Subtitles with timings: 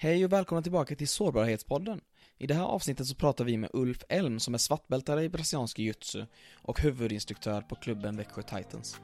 [0.00, 2.00] Hej och välkomna tillbaka till Sårbarhetspodden.
[2.38, 5.78] I det här avsnittet så pratar vi med Ulf Elm som är svartbältare i brasiliansk
[5.78, 5.94] jiu
[6.54, 8.96] och huvudinstruktör på klubben Växjö Titans.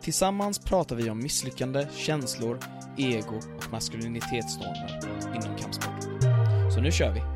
[0.00, 2.58] Tillsammans pratar vi om misslyckande, känslor,
[2.98, 6.02] ego och maskulinitetsnormer inom kampsport.
[6.74, 7.35] Så nu kör vi!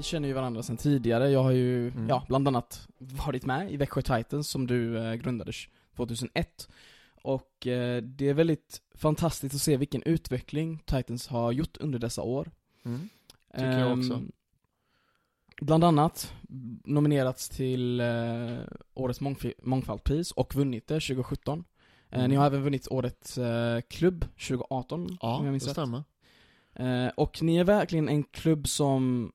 [0.00, 1.30] Vi känner ju varandra sedan tidigare.
[1.30, 2.08] Jag har ju, Mm.
[2.08, 5.52] ja, bland annat varit med i Växjö Titans som du eh, grundade
[5.96, 6.68] 2001.
[7.22, 12.22] Och eh, det är väldigt fantastiskt att se vilken utveckling Titans har gjort under dessa
[12.22, 12.50] år.
[12.84, 13.08] Mm.
[13.54, 14.12] Tycker jag också.
[14.14, 14.32] Ehm,
[15.60, 16.34] Bland annat
[16.84, 18.58] nominerats till eh,
[18.94, 21.64] Årets mångf- mångfaldspris och vunnit det 2017.
[22.10, 22.30] Eh, Mm.
[22.30, 25.72] Ni har även vunnit Årets eh, klubb 2018, om Ja, jag det minns rätt.
[25.72, 26.02] stämmer.
[26.74, 29.32] Eh, och ni är verkligen en klubb som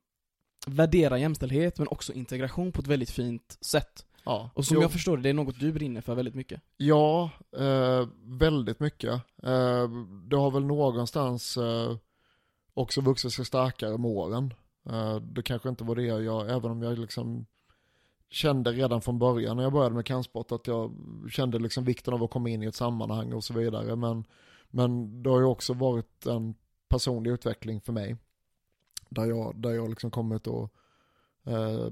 [0.65, 4.05] värderar jämställdhet men också integration på ett väldigt fint sätt.
[4.25, 6.61] Ja, Och som Jo, jag förstår det, det är något du brinner för väldigt mycket.
[6.77, 9.13] Ja, eh, väldigt mycket.
[9.43, 9.89] Eh,
[10.23, 11.97] det har väl någonstans eh,
[12.73, 14.53] också vuxit sig starkare med åren.
[14.89, 17.45] Eh, det kanske inte var det jag, även om jag liksom
[18.29, 20.93] kände redan från början när jag började med kampsport att jag
[21.31, 23.95] kände liksom vikten av att komma in i ett sammanhang och så vidare.
[23.95, 24.25] Men,
[24.69, 26.55] men det har ju också varit en
[26.89, 28.17] personlig utveckling för mig.
[29.09, 30.71] Där jag, där jag liksom kommit att
[31.43, 31.87] eh,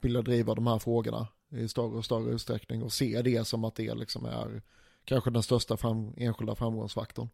[0.00, 3.74] vilja driva de här frågorna i större och större utsträckning och se det som att
[3.74, 4.62] det liksom är
[5.04, 7.28] kanske den största fram, enskilda framgångsfaktorn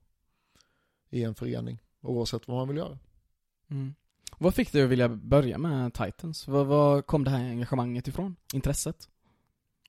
[1.10, 2.98] i en förening, oavsett vad man vill göra.
[3.70, 3.94] Mm.
[4.38, 6.48] Vad fick dig att vilja börja med Titans?
[6.48, 8.36] Vad, vad kom det här engagemanget ifrån?
[8.54, 9.08] Intresset?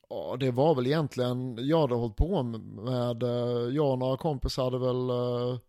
[0.10, 4.64] Ja, det var väl egentligen, jag hade hållit på med, eh, jag och några kompisar
[4.64, 5.60] hade väl uh,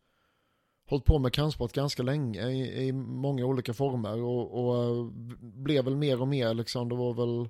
[0.87, 5.07] hållit på med kampsport ganska länge i, i många olika former och, och eh,
[5.41, 7.49] blev väl mer och mer liksom, det var väl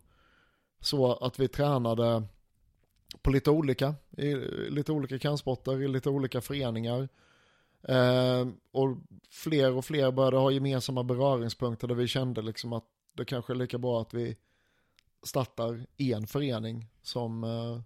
[0.81, 2.23] så att vi tränade
[3.23, 4.35] på lite olika, i
[4.71, 7.09] lite olika kampsporter, i lite olika föreningar.
[7.83, 8.97] Eh, och
[9.31, 13.55] fler och fler började ha gemensamma beröringspunkter där vi kände liksom att det kanske är
[13.55, 14.37] lika bra att vi
[15.23, 17.81] startar en förening som, eh,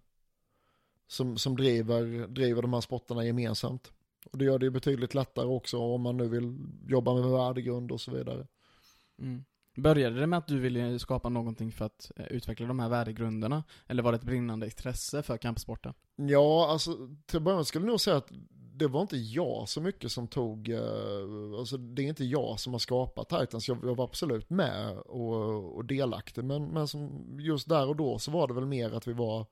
[1.06, 3.92] som, som driver, driver de här sporterna gemensamt.
[4.32, 7.92] Och det gör det ju betydligt lättare också om man nu vill jobba med värdegrund
[7.92, 8.46] och så vidare.
[9.18, 9.44] Mm.
[9.76, 13.64] Började det med att du ville skapa någonting för att eh, utveckla de här värdegrunderna?
[13.86, 15.94] Eller var det ett brinnande intresse för kampsporten?
[16.16, 18.32] Ja, alltså till att börja med skulle jag nog säga att
[18.78, 22.74] det var inte jag så mycket som tog, eh, alltså det är inte jag som
[22.74, 27.68] har skapat Titans, jag, jag var absolut med och, och delaktig, men, men som just
[27.68, 29.46] där och då så var det väl mer att vi var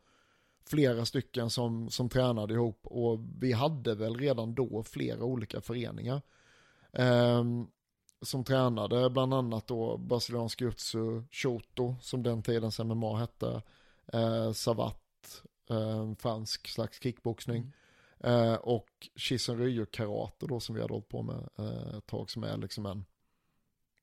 [0.67, 6.23] flera stycken som, som tränade ihop och vi hade väl redan då flera olika föreningar.
[6.93, 7.67] Ehm,
[8.23, 13.63] som tränade bland annat då brasiliansk jutsu, Shoto som den tidens MMA hette,
[14.13, 17.73] eh, Savat, eh, fransk slags kickboxning.
[18.21, 22.45] Eh, och Shisenryu karate då som vi hade hållit på med eh, ett tag som
[22.45, 23.05] är liksom en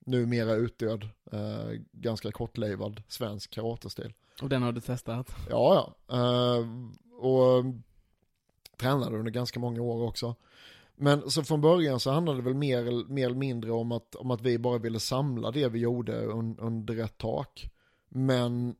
[0.06, 4.12] numera utdöd, eh, ganska kortlivad svensk karatestil.
[4.42, 5.34] Och den har du testat?
[5.50, 6.16] Ja, ja.
[6.16, 6.66] Eh,
[7.18, 7.64] och
[8.76, 10.34] tränade under ganska många år också.
[10.96, 14.30] Men så från början så handlade det väl mer, mer eller mindre om att, om
[14.30, 17.70] att vi bara ville samla det vi gjorde un, under ett tak.
[18.08, 18.76] Men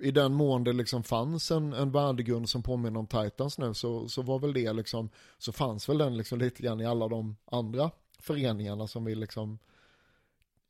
[0.00, 4.08] i den mån det liksom fanns en, en värdegrund som påminner om Titans nu så,
[4.08, 7.36] så var väl det liksom, så fanns väl den liksom lite grann i alla de
[7.44, 9.58] andra föreningarna som vi liksom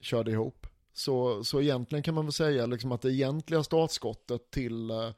[0.00, 0.66] körde ihop.
[0.98, 5.10] Så, så egentligen kan man väl säga liksom att det egentliga startskottet till, eh,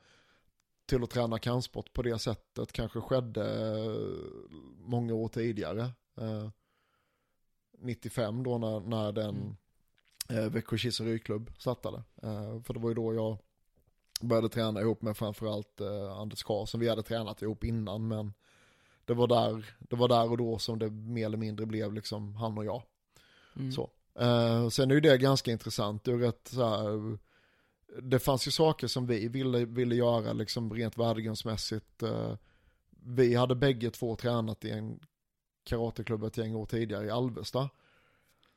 [0.87, 5.81] till att träna kampsport på det sättet kanske skedde eh, många år tidigare.
[6.17, 6.49] Eh,
[7.79, 9.57] 95 då när, när den
[10.29, 10.45] Mm.
[10.45, 12.03] eh, Växjö och Ryklubb startade.
[12.23, 13.39] Eh, för det var ju då jag
[14.21, 16.81] började träna ihop med framförallt eh, Anders Karlsson.
[16.81, 18.33] Vi hade tränat ihop innan men
[19.05, 22.37] det var, där, det var där och då som det mer eller mindre blev liksom
[22.37, 22.83] han och jag.
[23.57, 23.73] Mm.
[23.73, 23.91] Så.
[24.21, 26.05] Uh, sen är ju det ganska intressant.
[26.05, 27.19] Det, ett så här,
[28.03, 32.03] det fanns ju saker som vi ville, ville göra liksom rent värdegrundsmässigt.
[32.03, 32.35] Uh,
[32.91, 35.01] vi hade bägge två tränat i en
[35.65, 37.71] karateklubb ett gäng år tidigare i Alvesta.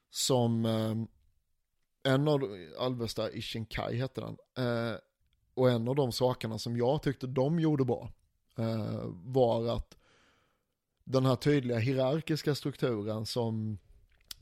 [0.09, 1.05] Som uh,
[2.03, 2.41] en av
[2.79, 4.65] Alvesta Ishinkai hette den.
[4.65, 4.95] Uh,
[5.53, 8.11] och en av de sakerna som jag tyckte de gjorde bra
[9.11, 9.97] var att
[11.03, 13.77] den här tydliga hierarkiska strukturen som,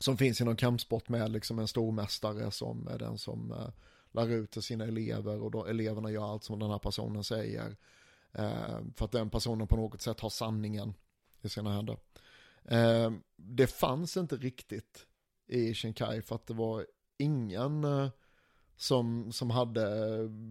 [0.01, 3.69] som finns inom kampsport med liksom en stormästare som är den som eh,
[4.11, 7.75] lär ut till sina elever och då eleverna gör allt som den här personen säger.
[8.31, 10.93] Eh, för att den personen på något sätt har sanningen
[11.41, 11.97] i sina händer.
[12.65, 15.07] Eh, det fanns inte riktigt
[15.47, 16.87] i Shinkai för att det var
[17.17, 18.09] ingen eh,
[18.75, 19.83] som, som hade,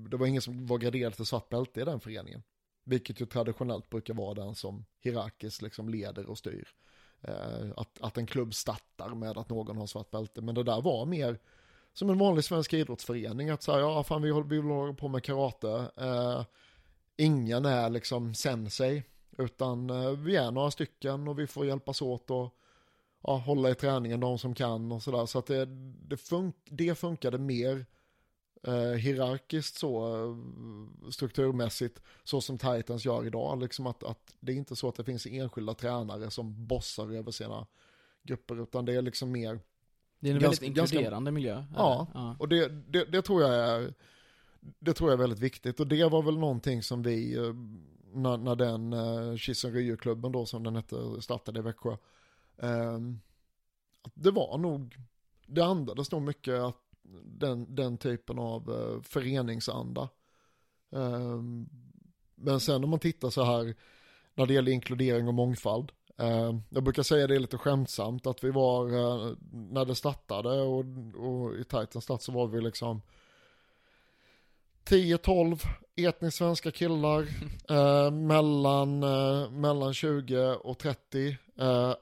[0.08, 2.42] det var ingen som var graderad till svart bälte i den föreningen.
[2.84, 6.68] Vilket ju traditionellt brukar vara den som hierarkiskt liksom leder och styr.
[7.22, 10.40] Eh, att, att en klubb startar med att någon har svart bälte.
[10.40, 11.38] Men det där var mer
[11.92, 13.50] som en vanlig svensk idrottsförening.
[13.50, 15.90] Att säga, ja fan vi, vi håller på med karate.
[15.96, 16.44] Eh,
[17.16, 19.02] ingen är liksom sensei.
[19.38, 22.54] Utan eh, vi är några stycken och vi får hjälpas åt och
[23.22, 25.26] ja, hålla i träningen de som kan och sådär.
[25.26, 25.66] Så att det,
[26.08, 27.86] det, fun det funkade mer
[28.66, 30.36] eh, hierarkiskt så eh,
[31.10, 33.60] strukturmässigt så som Titans gör idag.
[33.62, 37.30] Liksom att, att det är inte så att det finns enskilda tränare som bossar över
[37.30, 37.66] sina
[38.22, 39.60] grupper utan det är liksom mer
[40.20, 41.64] Det är en Ganska- väldigt inkluderande ganska- miljö.
[41.76, 42.36] Ja, ja.
[42.38, 43.94] och det, det, det tror jag är
[44.78, 47.54] det tror jag är väldigt viktigt och det var väl någonting som vi eh,
[48.12, 51.96] när, när den uh, Kisen Ryo-klubben då som den hette startade i Växjö
[54.02, 54.96] att det var nog
[55.46, 56.76] det andades nog mycket att
[57.24, 60.08] den, den typen av uh, föreningsanda
[60.92, 61.68] Ehm,
[62.34, 63.74] men sen om man tittar så här
[64.34, 68.50] när det gäller inkludering och mångfald ehm, jag brukar säga det lite skämtsamt att vi
[68.50, 70.84] var, eh, när det startade och,
[71.16, 73.02] och i Titans start så var vi liksom
[74.84, 75.66] 10-12
[75.96, 77.20] etniskt svenska killar
[77.70, 81.36] eh, mellan, eh, mellan 20 och 30.
[81.58, 81.94] Eh,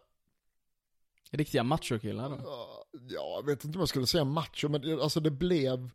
[1.30, 2.77] Riktiga machokillar då.
[2.92, 5.90] Ja, jag vet inte om jag skulle säga macho, men det, alltså det blev,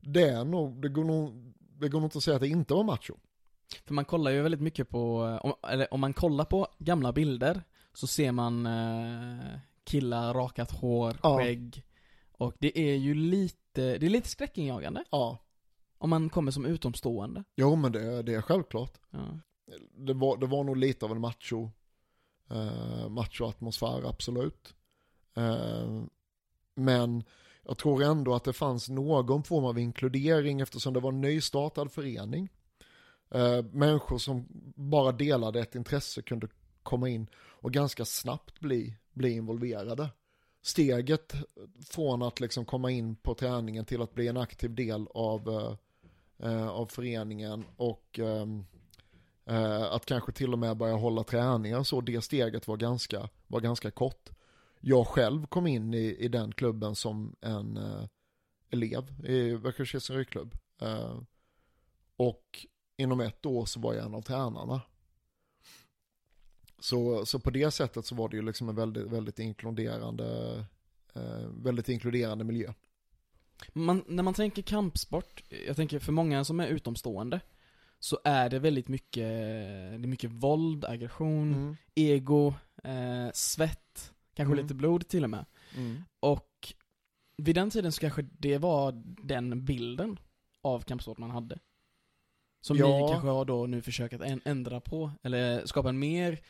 [0.00, 2.74] det är nog, det går nog, det går nog inte att säga att det inte
[2.74, 3.14] var macho.
[3.84, 7.62] För man kollar ju väldigt mycket på, om, eller om man kollar på gamla bilder
[7.94, 11.36] så ser man eh, killar, rakat hår, Ja.
[11.38, 11.82] skägg.
[12.32, 15.04] Och det är ju lite, det är lite skräckinjagande.
[15.10, 15.38] Ja,
[15.98, 17.44] Om man kommer som utomstående.
[17.56, 18.98] jo men det, det är självklart.
[19.10, 19.38] Ja.
[19.96, 21.70] Det var, det var nog lite av en macho,
[22.50, 24.74] eh, macho-atmosfär, absolut.
[25.36, 26.02] Eh,
[26.74, 27.24] men
[27.62, 31.92] jag tror ändå att det fanns någon form av inkludering eftersom det var en nystartad
[31.92, 32.48] förening.
[33.30, 34.46] Eh, människor som
[34.76, 36.48] bara delade ett intresse kunde
[36.82, 40.08] komma in och ganska snabbt bli, bli involverade.
[40.62, 41.34] Steget
[41.90, 45.76] från att liksom komma in på träningen till att bli en aktiv del av, eh,
[46.48, 48.64] eh av föreningen och ehm,
[49.46, 53.60] Eh, att kanske till och med börja hålla träningar så det steget var ganska, var
[53.60, 54.30] ganska kort.
[54.84, 58.04] Jag själv kom in i, i den klubben som en eh,
[58.70, 60.54] elev i Växjö Kisten Rygklubb.
[60.80, 61.20] Eh,
[62.16, 64.80] och inom ett år så var jag en av tränarna.
[66.78, 70.56] Så, så på det sättet så var det ju liksom en väldigt, väldigt inkluderande,
[71.14, 72.72] eh, väldigt inkluderande miljö.
[73.72, 77.40] Man, när man tänker kampsport, jag tänker för många som är utomstående,
[77.98, 81.76] så är det väldigt mycket, det är mycket våld, aggression, Mm.
[81.94, 84.64] ego, eh, svett, kanske Mm.
[84.64, 85.44] lite blod till och med.
[85.76, 86.02] Mm.
[86.20, 86.72] Och
[87.36, 88.92] vid den tiden så kanske det var
[89.26, 90.18] den bilden
[90.62, 91.58] av kampsport man hade.
[92.60, 92.86] Som Ja.
[92.98, 96.40] ni kanske har då nu försökt ändra på, eller skapa en mer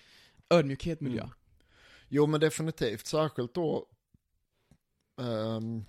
[0.50, 1.22] ödmjukhet miljö.
[1.22, 1.34] Mm.
[2.08, 3.86] Jo men definitivt, särskilt då
[5.20, 5.84] ehm,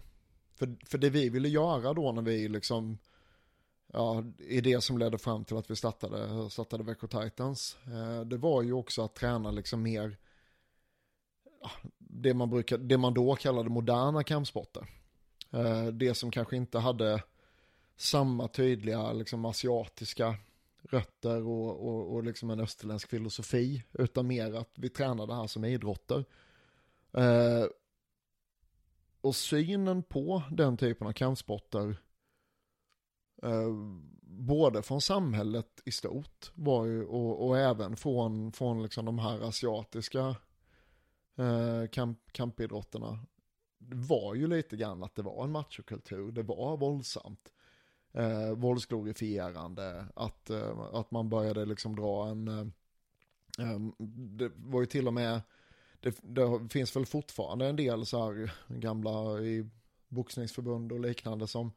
[0.56, 2.98] för, för det vi ville göra då när vi liksom
[3.96, 7.78] Ja, i det som ledde fram till att vi startade, startade Växjö Titans.
[7.88, 10.18] Eh, det var ju också att träna liksom mer
[11.98, 14.88] det man, brukar, det man då kallade moderna kampsporter.
[15.52, 17.24] Eh, det som kanske inte hade
[17.96, 20.36] samma tydliga liksom asiatiska
[20.82, 23.84] rötter och, och, och liksom en österländsk filosofi.
[23.92, 26.26] Utan mer att vi tränar det här som idrotter.
[27.12, 27.66] Eh,
[29.22, 31.98] och synen på den typen av kampsporter,
[33.44, 33.70] eh,
[34.22, 39.42] både från samhället i stort var ju, och, och även från, från liksom de här
[39.42, 40.36] asiatiska
[41.36, 43.20] eh, kamp, kampidrotterna,
[43.80, 47.54] var ju lite grann att det var en machokultur, det var våldsamt
[48.14, 52.68] eh, våldsglorifierande, att, eh, att man började liksom dra en, eh,
[53.60, 55.42] eh det var ju till och med,
[56.00, 59.70] det, det finns väl fortfarande en del så här gamla i
[60.08, 61.72] boxningsförbund och liknande som,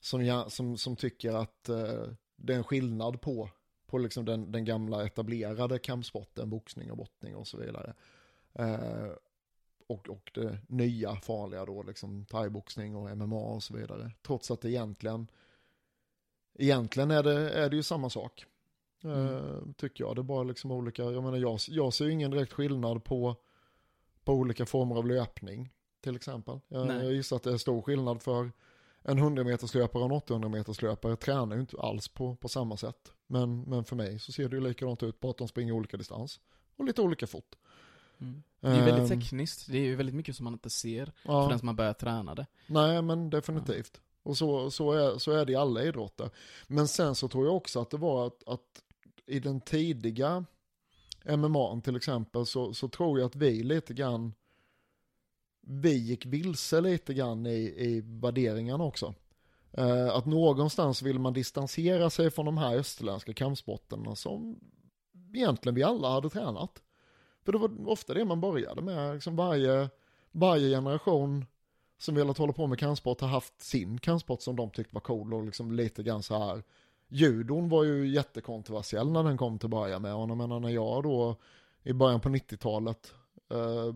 [0.00, 2.04] som, som, som tycker att eh,
[2.36, 3.50] det är en skillnad på,
[3.86, 7.94] på liksom den, den gamla etablerade kampsporten, boxning och brottning och så vidare.
[8.52, 9.08] Eh,
[9.86, 14.12] och, och det nya farliga då, liksom thaiboxning och MMA och så vidare.
[14.22, 15.28] Trots att det egentligen
[16.54, 18.46] Egentligen är det, är det ju samma sak.
[19.04, 20.16] Eh, tycker jag.
[20.16, 23.36] Det är bara liksom olika, jag menar jag, jag ser ju ingen direkt skillnad på,
[24.24, 25.70] på olika former av löpning.
[26.00, 26.60] Till exempel.
[26.68, 27.04] Jag, Nej.
[27.04, 28.50] jag gissar att det är stor skillnad för
[29.02, 32.48] en 100 meters löpare och en 800 meters löpare tränar ju inte alls på, på
[32.48, 33.12] samma sätt.
[33.26, 35.96] Men, men för mig så ser det ju likadant ut, bara att de springer olika
[35.96, 36.40] distans.
[36.76, 37.56] Och lite olika fort.
[38.20, 38.42] Mm.
[38.60, 41.58] Det är väldigt Ehm, tekniskt, det är ju väldigt mycket som man inte ser ja.
[41.58, 42.46] som har börjat träna det.
[42.66, 44.00] Nej, men definitivt.
[44.22, 46.30] Och så, så, är, så är det i alla idrotter.
[46.66, 48.82] Men sen så tror jag också att det var att, att
[49.26, 50.44] i den tidiga
[51.24, 54.34] MMA till exempel så, så tror jag att vi lite grann,
[55.60, 59.14] vi gick vilse lite grann i, i värderingarna också.
[59.72, 64.60] Eh, att någonstans vill man distansera sig från de här österländska kampsporterna som
[65.34, 66.82] egentligen vi alla hade tränat.
[67.44, 69.90] För det var ofta det man började med, liksom varje,
[70.32, 71.44] varje generation
[71.98, 75.34] som velat hålla på med kampsport har haft sin kampsport som de tyckte var cool
[75.34, 76.62] och liksom lite grann så här.
[77.08, 81.02] Judon var ju jättekontroversiell när den kom till börja med och jag menar när jag
[81.02, 81.36] då
[81.82, 83.14] i början på 90-talet
[83.50, 83.92] eh,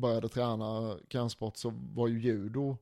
[0.00, 2.76] började träna kampsport så var ju judo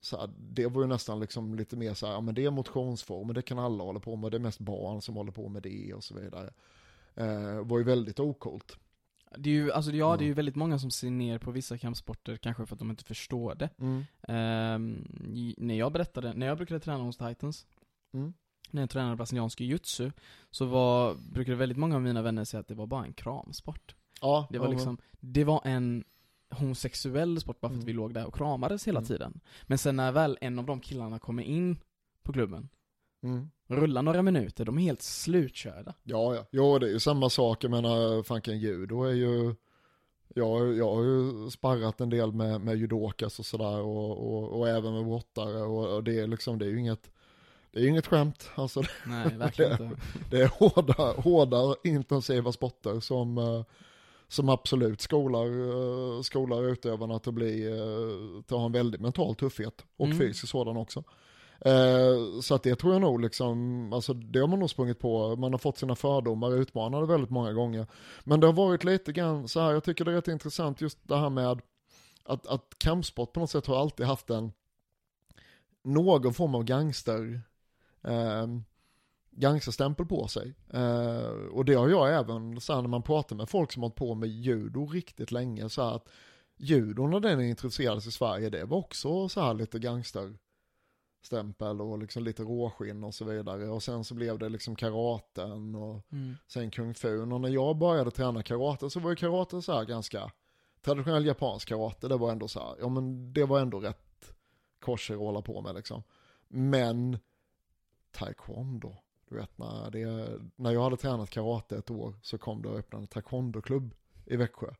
[0.00, 2.50] så här, det var ju nästan liksom lite mer så här, ja men det är
[2.50, 5.62] motionsform det kan alla hålla på med, det är mest barn som håller på med
[5.62, 6.52] det och så vidare.
[7.14, 8.78] Eh, var ju väldigt okult.
[9.38, 10.36] Det är ju, alltså ja, det är ju Mm.
[10.36, 13.70] väldigt många som ser ner på vissa kampsporter, kanske för att de inte förstår det.
[13.78, 14.02] Mm.
[15.34, 17.66] I- när jag berättade, när jag brukade träna hos Titans,
[18.14, 18.32] Mm.
[18.70, 20.12] när jag tränade brasiliansk jiu-jitsu,
[20.50, 23.94] så var, brukade väldigt många av mina vänner säga att det var bara en kramsport.
[24.20, 26.04] Ja, Det var men- liksom, det var en
[26.50, 27.86] homosexuell sport bara för att Mm.
[27.86, 29.08] vi låg där och kramades hela Mm.
[29.08, 29.40] tiden.
[29.62, 31.76] Men sen när väl en av de killarna kommer in
[32.22, 32.68] på klubben,
[33.22, 33.50] Mm.
[33.66, 35.94] rullar några minuter, de är helt slutkörda.
[36.02, 36.46] Ja, ja.
[36.50, 37.64] Jo, det är ju samma sak.
[37.64, 39.54] Jag menar, fanken judo är ju...
[40.34, 44.68] Jag, jag har ju sparrat en del med, med judokas och sådär och, och, och
[44.68, 47.10] även med brottare och, och det är liksom, det är ju inget,
[47.72, 48.50] det är ju inget skämt.
[48.54, 49.96] Alltså Nej, verkligen inte.
[50.30, 53.62] det är hårda, hårda intensiva sporter som, eh,
[54.28, 59.34] som absolut skolar, eh, skolar utövarna att bli, eh, till att ha en väldig mental
[59.34, 60.18] tuffhet och Mm.
[60.18, 61.04] fysisk sådan också.
[61.64, 65.36] Eh, Så att det tror jag nog liksom, alltså det har man nog sprungit på,
[65.36, 67.86] man har fått sina fördomar utmanade väldigt många gånger.
[68.24, 70.98] Men det har varit lite grann så här, jag tycker det är rätt intressant just
[71.02, 71.60] det här med
[72.24, 74.52] att, att kampsport på något sätt har alltid haft en,
[75.84, 77.40] någon form av gangster,
[78.04, 78.46] eh,
[79.30, 80.54] gangsterstämpel på sig.
[80.72, 83.88] Eh, och det har jag även, så här, när man pratar med folk som har
[83.88, 86.08] hållit på med judo riktigt länge, så här att
[86.56, 90.34] judo när den introducerades i Sverige, det var också så här lite gangster
[91.22, 93.68] stämpel och liksom lite råskinn och så vidare.
[93.68, 96.36] Och sen så blev det liksom karaten och Mm.
[96.46, 97.20] sen kung fu.
[97.32, 100.32] Och när jag började träna karate så var ju karate så här ganska
[100.80, 102.08] traditionell japansk karate.
[102.08, 104.34] Det var ändå så här, ja men det var ändå rätt
[104.80, 106.02] korser att hålla på med liksom.
[106.48, 107.18] Men
[108.10, 108.96] taekwondo,
[109.28, 112.78] du vet när, det, när jag hade tränat karate ett år så kom det och
[112.78, 113.94] öppnade en taekwondo-klubb
[114.26, 114.74] i Växjö.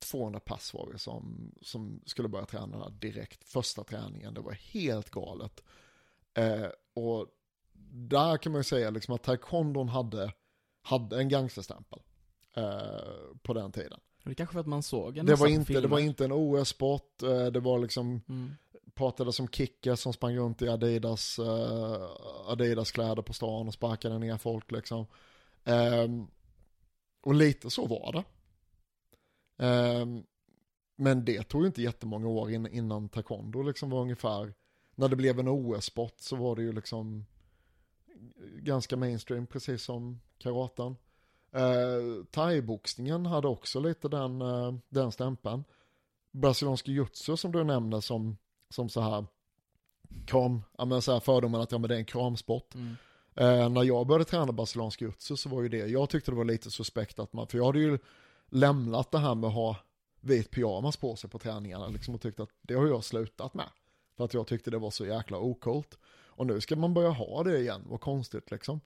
[0.00, 3.44] 200 pass var vi som, som skulle börja träna direkt.
[3.44, 5.62] Första träningen, det var helt galet.
[6.34, 7.26] Eh, och
[7.92, 10.32] där kan man ju säga liksom att taekwondon hade,
[10.82, 11.98] hade en gangsterstämpel
[12.54, 14.00] eh, på den tiden.
[14.24, 15.88] Det kanske för att man såg en Det var, inte, det filmer.
[15.88, 18.56] var inte en OS-sport, eh, det var liksom, Mm.
[18.94, 22.08] pratade som Kickers som sprang runt i Adidas, eh,
[22.46, 25.06] Adidas kläder på stan och sparkade ner folk liksom.
[25.64, 26.26] Ehm,
[27.22, 28.24] och lite så var det.
[29.60, 30.22] Ehm,
[30.96, 34.54] men det tog ju inte jättemånga år in, innan taekwondo liksom var ungefär,
[34.94, 37.24] när det blev en OS-sport så var det ju liksom
[38.56, 40.96] ganska mainstream, precis som karaten.
[41.52, 45.64] Eh, Thai-boxningen hade också lite den, eh, den stämpeln.
[46.32, 48.36] Brasiliansk jiu-jitsu som du nämnde som,
[48.68, 49.26] som så här
[50.26, 52.74] kram, ja men så här fördomen att ja men det är en kramsport.
[52.74, 52.96] Mm.
[53.34, 56.44] Eh, när jag började träna brasiliansk jiu-jitsu så var ju det, jag tyckte det var
[56.44, 57.98] lite suspekt att man, för jag hade ju
[58.50, 59.76] lämnat det här med att ha
[60.20, 63.68] vit pyjamas på sig på träningarna liksom och tyckt att det har jag slutat med.
[64.16, 65.98] För att jag tyckte det var så jäkla okult.
[66.40, 68.80] Och nu ska man börja ha det igen, vad konstigt liksom.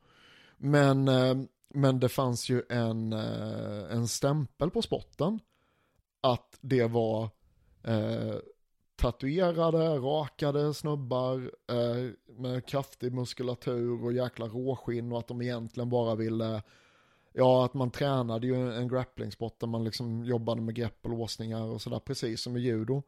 [0.57, 1.37] Men, eh,
[1.69, 5.41] men det fanns ju en, eh, en stämpel på spotten
[6.21, 7.29] att det var
[7.83, 8.35] eh,
[8.97, 16.15] tatuerade, rakade snubbar eh, med kraftig muskulatur och jäkla råskinn och att de egentligen bara
[16.15, 16.63] ville
[17.37, 21.63] Ja, att man tränade ju en grapplingsport där man liksom jobbade med grepp och låsningar
[21.63, 23.03] och sådär, precis som i judo.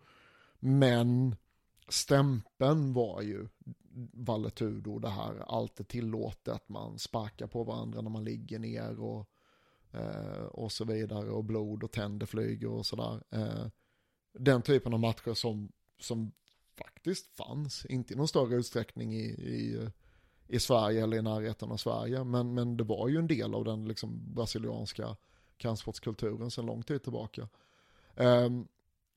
[0.59, 1.37] Men
[1.89, 3.49] stämpeln var ju
[4.13, 9.31] valetudo, det här, allt är tillåtet, man sparkar på varandra när man ligger ner och,
[9.93, 13.23] eh, och så vidare och blod och tänder flyger och sådär.
[13.31, 13.67] Eh,
[14.33, 16.33] den typen av matcher som, som
[16.79, 19.89] faktiskt fanns, inte i någon större utsträckning i, i,
[20.49, 23.65] i Sverige eller i närheten av Sverige, men, men det var ju en del av
[23.65, 25.17] den liksom brasilianska
[25.57, 27.49] kampsportskulturen sedan lång tid tillbaka.
[28.15, 28.69] Um,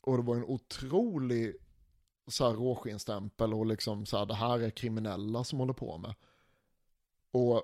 [0.02, 1.56] och det var en otrolig
[2.28, 6.16] så här råskinnstämpel och liksom så här, det här är kriminella som håller på med.
[7.32, 7.64] Och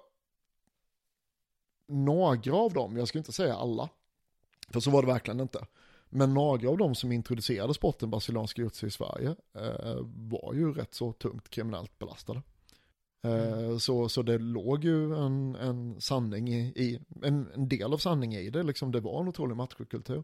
[1.87, 3.89] några av dem, jag ska inte säga alla,
[4.69, 5.65] För så var det verkligen inte.
[6.09, 10.93] Men några av de som introducerade sporten brasiliansk jiu i Sverige eh, var ju rätt
[10.93, 12.41] så tungt kriminellt belastade.
[13.25, 13.79] Eh, Mm.
[13.79, 18.49] så, så det låg ju en, en sanning i, en, en del av sanning i
[18.49, 20.23] det, liksom det var en otrolig machokultur.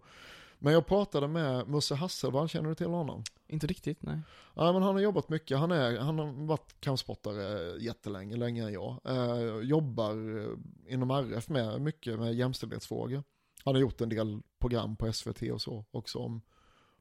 [0.59, 3.23] Men jag pratade med Musse Hasselvall, känner du till honom?
[3.47, 4.19] Inte riktigt, nej.
[4.55, 8.73] Ja men han har jobbat mycket, han, är, han har varit kampsportare jättelänge, längre än
[8.73, 8.99] jag.
[9.05, 13.23] Eh, jobbar eh, inom RF med mycket med jämställdhetsfrågor.
[13.65, 16.41] Han har gjort en del program på SVT och så också om,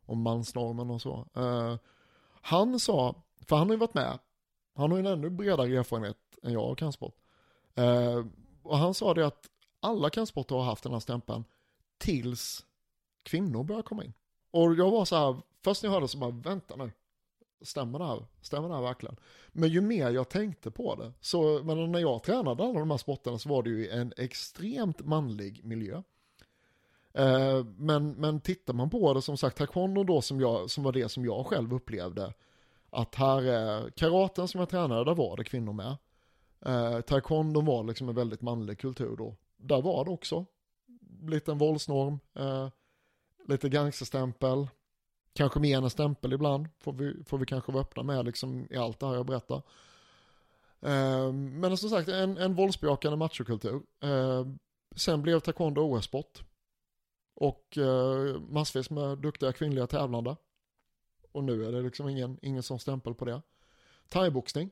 [0.06, 1.26] om mansnormen och så.
[1.36, 1.76] Eh,
[2.42, 4.18] han sa, för han har ju varit med,
[4.74, 7.16] han har ju en ännu bredare erfarenhet än jag av kampsport.
[7.74, 8.24] Eh,
[8.62, 9.46] och han sa det att
[9.80, 11.44] alla kampsporter har haft den här stämpeln
[11.98, 12.66] tills
[13.22, 14.12] kvinnor börjar komma in.
[14.50, 16.90] Och jag var så här, först när jag hörde så bara, vänta nu.
[17.62, 18.26] Stämmer det här?
[18.40, 19.16] Stämmer det här verkligen?
[19.48, 22.98] Men ju mer jag tänkte på det, så, men när jag tränade alla de här
[22.98, 26.02] sporterna så var det ju en extremt manlig miljö.
[27.12, 30.92] Eh, men, men tittar man på det, som sagt, taekwondo då som, jag, som var
[30.92, 32.34] det som jag själv upplevde,
[32.90, 35.96] att här, är karaten som jag tränade, där var det kvinnor med.
[36.66, 39.36] Eh, taekwondo var liksom en väldigt manlig kultur då.
[39.56, 40.46] Där var det också
[41.22, 42.68] Liten våldsnorm, eh,
[43.48, 44.68] lite gangsterstämpel,
[45.32, 48.66] kanske mer än en stämpel ibland, får vi, får vi kanske vara öppna med liksom
[48.70, 49.62] i allt det här jag berättar.
[50.80, 53.82] Eh, men som sagt, en, en våldsbejakande machokultur.
[54.02, 54.46] Eh,
[54.96, 56.42] sen blev taekwondo OS-sport.
[57.34, 60.36] Och eh, massvis med duktiga kvinnliga tävlande.
[61.32, 63.42] Och nu är det liksom ingen, ingen sån stämpel på det.
[64.08, 64.70] Thaiboxning.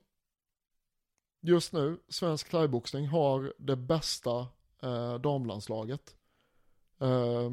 [1.40, 4.48] Just nu, svensk thaiboxning har det bästa
[4.82, 6.16] eh, damlandslaget.
[6.98, 7.50] Eh,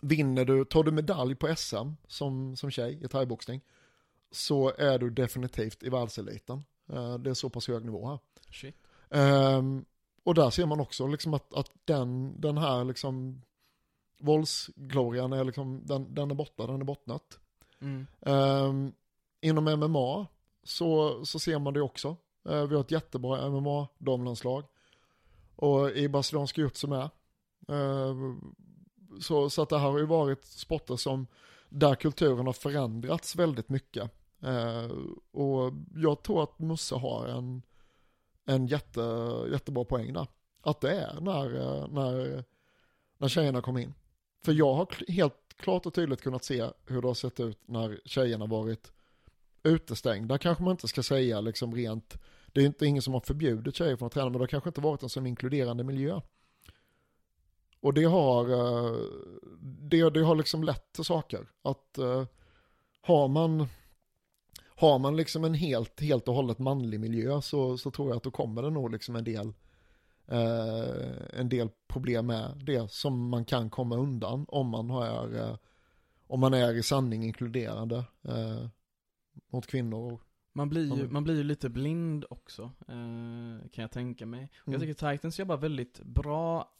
[0.00, 3.60] vinner du, tar du medalj på SM som, som tjej i thaiboxning
[4.32, 6.64] så är du definitivt i världseliten.
[6.88, 8.18] Eh, det är så pass hög nivå här.
[8.50, 8.76] Shit.
[9.10, 9.84] Ehm,
[10.24, 13.42] och där ser man också liksom att, att den, den här liksom
[14.18, 17.38] våldsglorian är liksom, den, den är borta, den är bottnat.
[17.82, 18.06] Mm.
[18.20, 18.92] Ehm,
[19.40, 20.26] inom MMA
[20.62, 22.16] så, så ser man det också.
[22.48, 24.64] Eh, vi har ett jättebra MMA-damlandslag.
[25.56, 27.10] Och i brasiliansk jiu med.
[27.68, 28.54] Ehm,
[29.20, 31.26] så, så att det här har ju varit sporter som
[31.68, 34.10] där kulturen har förändrats väldigt mycket.
[34.42, 34.90] Eh,
[35.30, 37.62] och jag tror att Musse har en,
[38.44, 39.00] en jätte,
[39.52, 40.26] jättebra poäng där.
[40.62, 42.44] Att det är när, eh, när,
[43.18, 43.94] när tjejerna kom in.
[44.44, 48.00] För jag har helt klart och tydligt kunnat se hur det har sett ut när
[48.04, 48.92] tjejerna varit
[49.62, 50.38] utestängda.
[50.38, 53.96] Kanske man inte ska säga liksom rent, det är inte ingen som har förbjudit tjejer
[53.96, 56.20] från att träna, men det har kanske inte varit en sån inkluderande miljö.
[57.80, 58.96] Och det har, eh,
[59.60, 61.48] det, det har liksom lett till saker.
[61.62, 62.24] Att eh,
[63.00, 63.66] har man,
[64.64, 68.22] har man liksom en helt, helt och hållet manlig miljö så, så tror jag att
[68.22, 69.52] då kommer det nog liksom en del,
[70.26, 75.56] eh, en del problem med det som man kan komma undan om man är, eh,
[76.26, 78.66] om man är i sanning inkluderande eh,
[79.52, 80.20] mot kvinnor.
[80.54, 81.12] Man blir, ju, Mm.
[81.12, 84.50] man blir ju lite blind också, eh, kan jag tänka mig.
[84.62, 84.80] Och Mm.
[84.80, 86.72] jag tycker Titans jobbar väldigt bra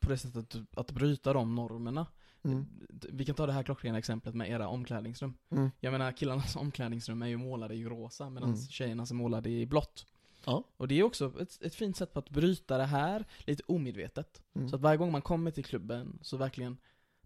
[0.00, 2.06] på det sättet att, att bryta de normerna.
[2.44, 2.66] Mm.
[3.12, 5.34] Vi kan ta det här klockrena exemplet med era omklädningsrum.
[5.50, 5.70] Mm.
[5.80, 8.60] Jag menar killarnas omklädningsrum är ju målade i rosa medan Mm.
[8.60, 10.06] tjejernas är målade i blått.
[10.48, 10.64] Ja.
[10.76, 14.42] Och det är också ett, ett fint sätt på att bryta det här lite omedvetet.
[14.56, 14.68] Mm.
[14.68, 16.76] Så att varje gång man kommer till klubben så verkligen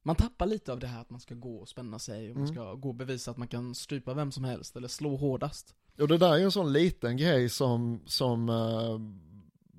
[0.02, 2.44] man tappar lite av det här att man ska gå och spänna sig och man
[2.44, 2.54] Mm.
[2.54, 5.74] ska gå och bevisa att man kan strypa vem som helst eller slå hårdast.
[5.98, 8.98] Och det där är en sån liten grej som, som eh,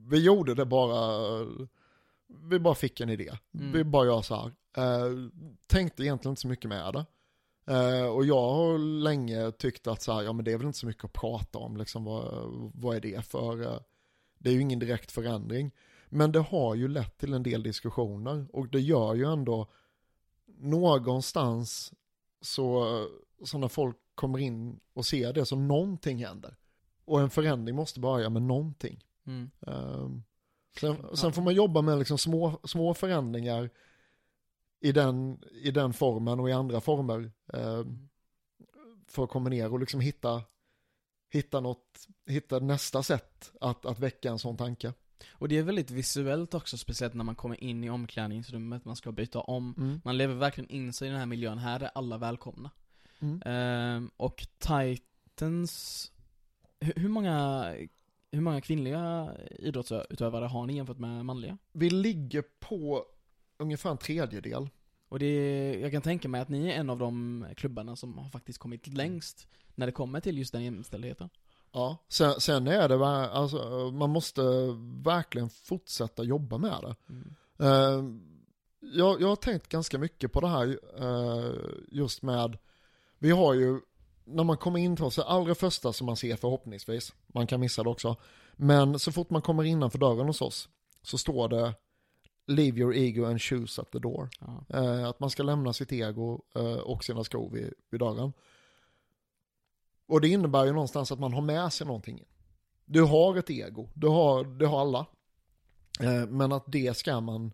[0.10, 1.20] vi gjorde det bara,
[2.28, 3.32] vi bara fick en idé.
[3.54, 3.72] Mm.
[3.72, 4.52] Vi bara gör så här.
[4.78, 5.12] Eh,
[5.68, 7.06] tänkte egentligen inte så mycket med det.
[7.66, 10.80] Eh, och jag har länge tyckt att så här, ja men det är väl inte
[10.80, 13.80] så mycket att prata om, liksom vad, vad är det för, eh,
[14.38, 15.72] det är ju ingen direkt förändring.
[16.10, 19.68] Men det har ju lett till en del diskussioner och det gör ju ändå
[20.58, 21.94] någonstans
[22.42, 22.86] så,
[23.44, 26.56] så när folk kommer in och ser det så någonting händer.
[27.06, 29.04] Och en förändring måste börja med någonting.
[29.26, 29.52] Mm.
[29.68, 30.24] Ehm,
[30.80, 33.70] sen, sen får man jobba med liksom små, små förändringar
[34.84, 37.32] i den, i den formen och i andra former.
[37.54, 38.10] ehm,
[39.08, 40.44] för att komma ner och liksom hitta,
[41.34, 44.94] hitta något, hitta nästa sätt att, att väcka en sån tanke.
[45.32, 49.12] Och det är väldigt visuellt också, speciellt när man kommer in i omklädningsrummet, man ska
[49.12, 49.76] byta om.
[49.78, 50.02] Mm.
[50.04, 52.72] Man lever verkligen in sig i den här miljön, här är alla välkomna.
[53.20, 53.42] Mm.
[53.46, 56.12] Ehm, och Titans,
[56.80, 57.66] hur, hur många,
[58.32, 61.58] hur många kvinnliga idrottsutövare har ni jämfört med manliga?
[61.72, 63.06] Vi ligger på
[63.58, 64.70] ungefär en tredjedel.
[65.10, 68.18] Och det, är- jag kan tänka mig att ni är en av de klubbarna som
[68.18, 71.30] har faktiskt kommit längst när det kommer till just den jämställdheten.
[71.72, 74.42] Ja, sen, sen är det, alltså, man måste
[75.04, 76.96] verkligen fortsätta jobba med det.
[77.10, 77.36] Mm.
[77.60, 78.20] Eh,
[78.94, 81.54] jag, jag har tänkt ganska mycket på det här eh,
[81.88, 82.58] just med,
[83.20, 83.80] vi har ju,
[84.26, 87.60] när man kommer in till oss, det allra första som man ser förhoppningsvis, man kan
[87.60, 88.16] missa det också,
[88.54, 90.70] men så fort man kommer innanför dörren hos oss
[91.02, 91.74] så står det
[92.46, 94.30] Leave your ego and shoes at the door.
[94.40, 94.66] Ja.
[94.70, 98.34] Eh, att man ska lämna sitt ego eh, och sina skor vid, vid dörren.
[100.06, 102.24] Och det innebär ju någonstans att man har med sig någonting.
[102.86, 105.06] Du har ett ego, du har, det har alla.
[106.00, 107.52] Eh, men att det ska man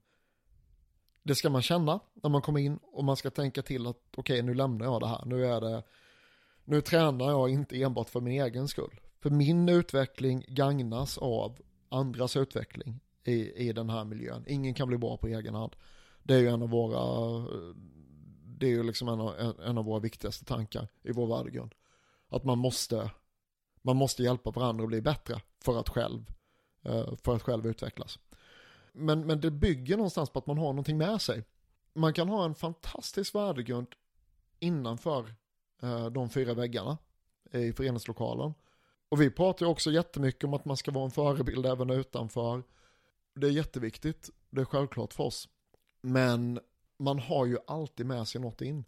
[1.23, 4.33] det ska man känna när man kommer in och man ska tänka till att okej
[4.33, 5.25] okay, nu lämnar jag det här.
[5.25, 5.83] Nu är det
[6.63, 8.99] nu tränar jag inte enbart för min egen skull.
[9.21, 11.57] För min utveckling gagnas av
[11.89, 12.99] andras utveckling
[13.29, 14.43] i, i den här miljön.
[14.47, 15.75] Ingen kan bli bra på egen hand.
[16.23, 17.45] Det är ju en av våra,
[18.45, 21.75] det är ju liksom en av, en av våra viktigaste tankar i vår värdegrund.
[22.29, 23.11] Att man måste,
[23.81, 26.25] man måste hjälpa varandra att bli bättre för att själv,
[26.83, 28.19] eh, för att själv utvecklas.
[28.93, 31.43] Men, men det bygger någonstans på att man har någonting med sig.
[31.93, 33.87] Man kan ha en fantastisk värdegrund
[34.59, 35.35] innanför
[35.81, 36.97] eh, de fyra väggarna
[37.51, 38.53] i föreningslokalen.
[39.09, 42.63] Och vi pratar ju också jättemycket om att man ska vara en förebild även utanför.
[43.33, 45.49] Det är jätteviktigt, det är självklart för oss.
[46.01, 46.59] Men
[46.97, 48.83] man har ju alltid med sig något in.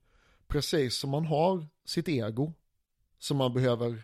[0.48, 2.54] Precis som man har sitt ego
[3.20, 4.04] som man behöver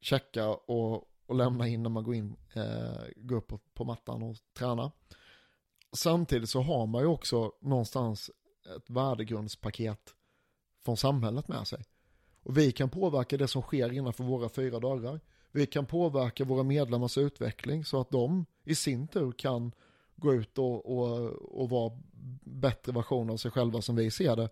[0.00, 4.22] checka och, och lämna in när man går in, eh, går upp på, på mattan
[4.22, 4.90] och tränar.
[5.92, 8.30] Samtidigt så har man ju också någonstans
[8.76, 10.14] ett värdegrundspaket
[10.84, 11.84] från samhället med sig.
[12.42, 15.20] Och vi kan påverka det som sker innanför våra fyra dörrar.
[15.52, 19.72] Vi kan påverka våra medlemmars utveckling så att de i sin tur kan
[20.16, 21.92] gå ut och, och, och vara
[22.44, 24.48] bättre versioner av sig själva som vi ser det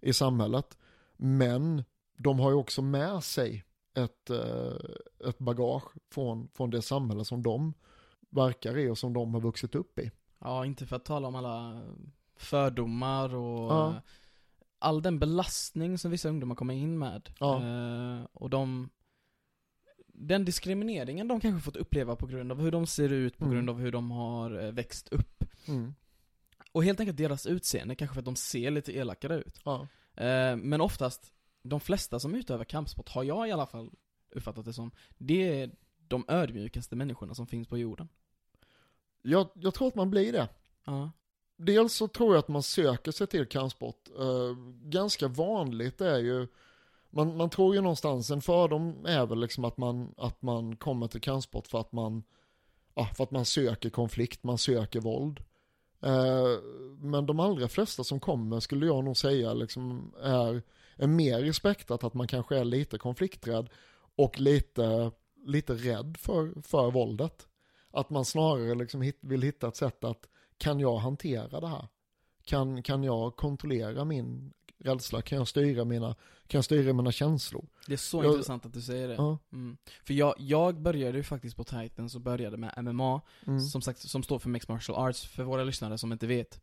[0.00, 0.78] i samhället.
[1.16, 1.84] Men
[2.16, 7.42] de har ju också med sig ett, eh, ett bagage från, från det samhälle som
[7.42, 7.74] de
[8.30, 10.10] verkar i och som de har vuxit upp i.
[10.38, 11.82] Ja, inte för att tala om alla
[12.36, 13.94] fördomar och Ja.
[14.78, 17.30] all den belastning som vissa ungdomar kommer in med.
[17.38, 17.62] Ja.
[17.62, 18.90] Eh, och de
[20.20, 23.54] den diskrimineringen de kanske fått uppleva på grund av hur de ser ut, på Mm.
[23.54, 25.44] grund av hur de har eh, växt upp.
[25.68, 25.94] Mm.
[26.72, 29.60] Och helt enkelt deras utseende, kanske för att de ser lite elakare ut.
[29.64, 29.86] Ja.
[30.14, 33.90] Eh, men oftast, de flesta som utövar kampsport, har jag i alla fall
[34.30, 35.70] uppfattat det som, det är
[36.08, 38.08] de ödmjukaste människorna som finns på jorden.
[39.22, 40.48] Jag, jag tror att man blir det.
[40.84, 41.10] Ja.
[41.56, 44.08] Dels så tror jag att man söker sig till kampsport.
[44.18, 46.46] Eh, ganska vanligt är ju,
[47.10, 51.06] man, man tror ju någonstans, en fördom är väl liksom att man, att man kommer
[51.06, 52.22] till kampsport för att man,
[52.94, 55.40] ja, för att man söker konflikt, man söker våld.
[56.02, 56.58] Eh,
[56.98, 60.62] men de allra flesta som kommer skulle jag nog säga liksom är,
[60.96, 63.68] är mer respektat att man kanske är lite konflikträdd
[64.16, 65.10] och lite,
[65.44, 67.46] lite rädd för, för våldet.
[67.90, 71.88] Att man snarare liksom hit, vill hitta ett sätt att kan jag hantera det här?
[72.44, 75.22] Kan, kan jag kontrollera min rädsla?
[75.22, 76.14] Kan jag styra mina,
[76.46, 77.66] kan jag styra mina känslor?
[77.86, 79.14] Det är så Jag- intressant att du säger det.
[79.14, 79.38] Ja.
[79.52, 79.76] Mm.
[80.04, 83.60] För jag, jag började ju faktiskt på Titans och började med MMA, Mm.
[83.60, 86.60] som sagt, som står för Mixed Martial Arts, för våra lyssnare som inte vet.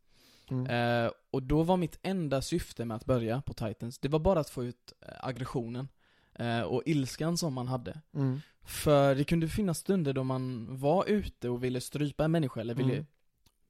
[0.50, 0.66] Mm.
[1.06, 4.40] Eh, och då var mitt enda syfte med att börja på Titans, det var bara
[4.40, 5.88] att få ut eh, aggressionen.
[6.34, 8.00] Eh, och ilskan som man hade.
[8.14, 8.40] Mm.
[8.64, 12.74] För det kunde finnas stunder då man var ute och ville strypa en människa, eller
[12.74, 13.06] ville, Mm.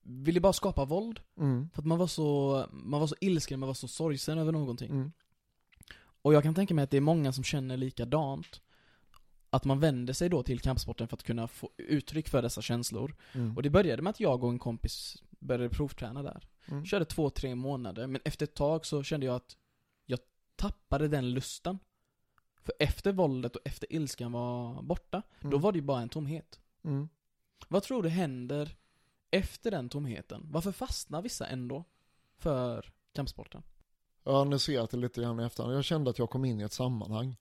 [0.09, 1.21] Ville bara skapa våld.
[1.39, 1.69] Mm.
[1.75, 4.91] För att man var så, man var så ilsken, man var så sorgsen över någonting.
[4.91, 5.13] Mm.
[6.23, 8.61] Och jag kan tänka mig att det är många som känner likadant.
[9.51, 13.17] Att man vänder sig då till kampsporten för att kunna få uttryck för dessa känslor.
[13.33, 13.57] Mm.
[13.57, 16.49] Och det började med att jag och en kompis började provträna där.
[16.67, 16.85] Mm.
[16.85, 19.57] Körde två, tre månader, men efter ett tag så kände jag att
[20.07, 20.19] jag
[20.57, 21.79] tappade den lusten.
[22.63, 25.61] För efter våldet och efter ilskan var borta, då Mm.
[25.61, 26.61] var det ju bara en tomhet.
[26.85, 27.09] Mm.
[27.69, 28.77] Vad tror du händer
[29.31, 30.47] efter den tomheten?
[30.51, 31.85] Varför fastnar vissa ändå
[32.39, 33.63] för kampsporten?
[34.25, 35.77] Jag analyserat det lite grann i efterhand.
[35.77, 37.37] Jag kände att jag kom in i ett sammanhang.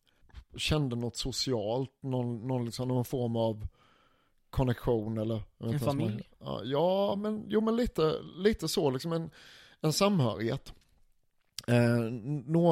[0.55, 3.67] Kände något socialt, någon, någon, liksom, någon form av
[4.49, 5.43] konnexion eller...
[5.57, 6.29] En familj?
[6.39, 9.29] Ja, ja, men, jo, men lite, lite så, liksom en,
[9.81, 10.73] en samhörighet.
[11.67, 12.11] Eh,
[12.45, 12.71] nå,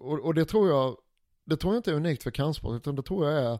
[0.00, 0.96] och, och det tror jag,
[1.44, 3.58] det tror jag inte är unikt för kampsport, utan det tror jag är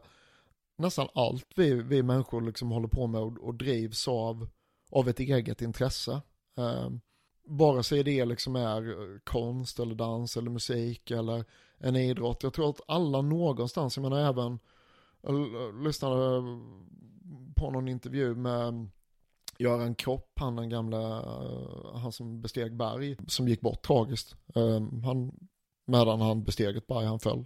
[0.75, 4.47] nästan allt vi, vi människor liksom håller på med och, och drivs av,
[4.91, 6.21] av ett eget intresse.
[6.57, 7.01] Ehm,
[7.45, 11.45] bara sig det liksom är eh, konst eller dans eller musik eller
[11.77, 12.43] en idrott.
[12.43, 14.59] Jag tror att alla någonstans, jag menar även,
[15.21, 16.43] jag lyssnade eh,
[17.55, 18.89] på någon intervju med
[19.57, 21.25] Göran Kropp, han den gamla,
[21.93, 24.35] han som besteg berg, som gick bort tragiskt.
[24.55, 25.31] Ehm, han,
[25.85, 27.45] medan han besteg ett berg, han föll.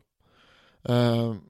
[0.84, 1.42] Ehm,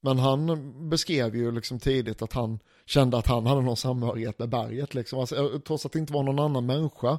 [0.00, 4.48] men han beskrev ju liksom tidigt att han kände att han hade någon samhörighet med
[4.48, 5.20] berget liksom.
[5.20, 7.18] Alltså, eh, trots att det inte var någon annan människa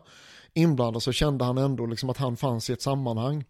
[0.54, 3.46] inblandad så kände han ändå liksom att han fanns i ett sammanhang.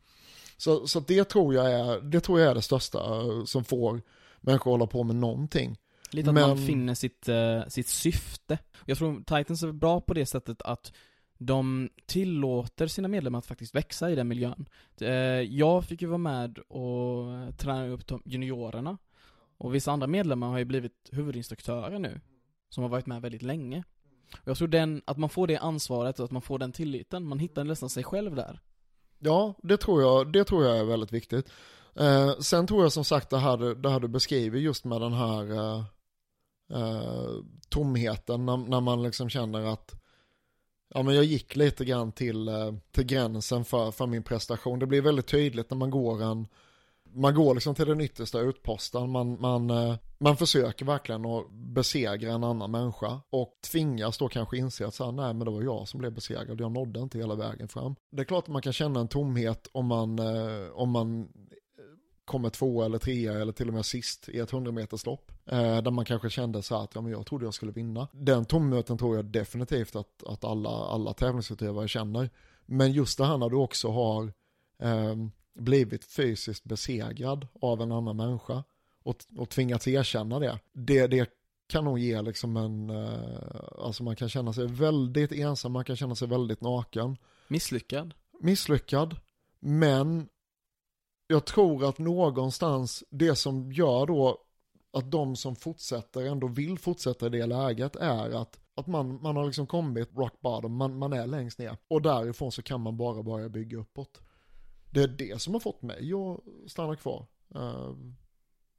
[0.58, 4.01] Så, så det, tror jag är, det tror jag är det största eh, som får
[4.41, 5.78] människor att hålla på med någonting.
[6.12, 8.58] Lite att Men- man finner sitt, eh, sitt syfte.
[8.86, 10.93] Jag tror Titans är bra på det sättet att
[11.38, 14.65] de tillåter sina medlemmar att faktiskt växa i den miljön.
[15.49, 18.97] Jag fick ju vara med och träna upp juniorerna.
[19.58, 22.22] Och vissa andra medlemmar har ju blivit huvudinstruktörer nu.
[22.70, 23.84] Som har varit med väldigt länge.
[24.41, 27.26] Och jag tror den, att man får det ansvaret och att man får den tilliten,
[27.28, 28.60] man hittar nästan sig själv där.
[29.20, 31.50] Ja, det tror jag, det tror jag är väldigt viktigt.
[31.96, 35.02] Eh, sen tror jag som sagt det här, du- det här du beskriver just med
[35.02, 35.84] den här eh,
[36.72, 37.30] eh,
[37.70, 40.02] tomheten när, när man liksom känner att
[40.89, 44.80] ja, men jag gick lite grann till, eh, till gränsen för, för min prestation.
[44.80, 46.48] Det blir väldigt tydligt när man går en
[47.15, 52.32] man går liksom till den yttersta utposten, man, man, eh, man försöker verkligen att besegra
[52.32, 55.62] en annan människa och tvingas då kanske inse att så här, nej men det var
[55.62, 57.95] jag som blev besegrad, jag nådde inte hela vägen fram.
[58.12, 61.25] Det är klart att man kan känna en tomhet om man, eh, om man eh,
[62.25, 64.82] kommer två eller trea eller till och med sist i ett 100.
[64.82, 64.88] Eh,
[65.82, 68.08] där man kanske kände så här att ja, men jag trodde jag skulle vinna.
[68.12, 72.30] Den tomheten tror jag definitivt att, att alla, alla tävlingsutövare känner.
[72.65, 74.23] Men just det här när du också har
[74.80, 75.15] eh,
[75.56, 78.63] blivit fysiskt besegrad av en annan människa
[79.04, 80.60] och, och tvingats erkänna det.
[80.74, 81.30] Det, det
[81.68, 85.96] kan nog ge liksom en, eh, alltså man kan känna sig väldigt ensam, man kan
[85.96, 88.13] känna sig väldigt naken Misslyckad.
[88.41, 89.15] misslyckad.
[89.60, 90.28] Men
[91.28, 94.41] jag tror att någonstans det som gör då
[94.94, 99.36] att de som fortsätter ändå vill fortsätta i det läget är att, att man, man
[99.36, 101.78] har liksom kommit rock bottom, man, man är längst ner.
[101.88, 104.22] Och därifrån så kan man bara börja bygga uppåt.
[104.96, 107.26] Det är det som har fått mig att stanna kvar.
[107.56, 107.96] Eh,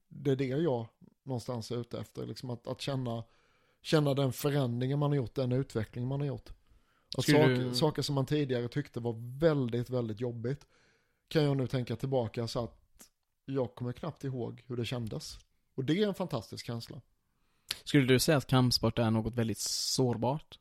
[0.09, 0.87] Det är det jag
[1.23, 3.25] någonstans är ute efter, liksom att, att känna,
[3.83, 6.49] känna den förändringen man har gjort, den utveckling man har gjort.
[7.19, 10.67] Att saker, du- saker som man tidigare tyckte var väldigt, väldigt jobbigt
[11.29, 13.09] kan jag nu tänka tillbaka så att
[13.45, 15.39] jag kommer knappt ihåg hur det kändes.
[15.75, 17.01] Och det är en fantastisk känsla.
[17.85, 20.59] Skulle du säga att kampsport är något väldigt sårbart?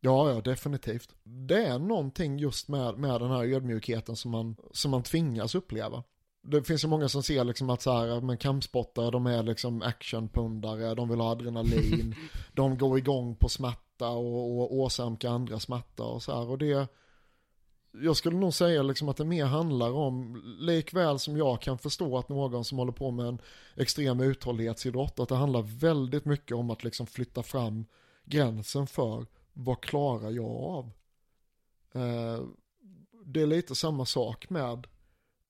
[0.00, 1.14] Ja, ja, definitivt.
[1.24, 6.02] Det är någonting just med, med den här ödmjukheten som man, som man tvingas uppleva.
[6.42, 9.82] Det finns ju många som ser liksom att så här, men kampsportare, de är liksom
[9.82, 12.14] actionpundare, de vill ha adrenalin,
[12.52, 16.50] de går igång på smärta och, och åsamkar andra smärta och så här.
[16.50, 16.88] Och det,
[18.02, 22.18] jag skulle nog säga liksom att det mer handlar om, likväl som jag kan förstå
[22.18, 23.38] att någon som håller på med en
[23.76, 27.84] extrem uthållighetsidrott, att det handlar väldigt mycket om att liksom flytta fram
[28.24, 29.26] gränsen för
[29.58, 30.90] vad klarar jag av?
[31.92, 32.44] Eh,
[33.24, 34.86] det är lite samma sak med,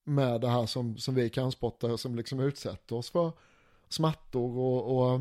[0.04, 3.32] med det här som, som vi kampsportare som liksom utsätter oss för
[3.88, 5.20] smärtor och, och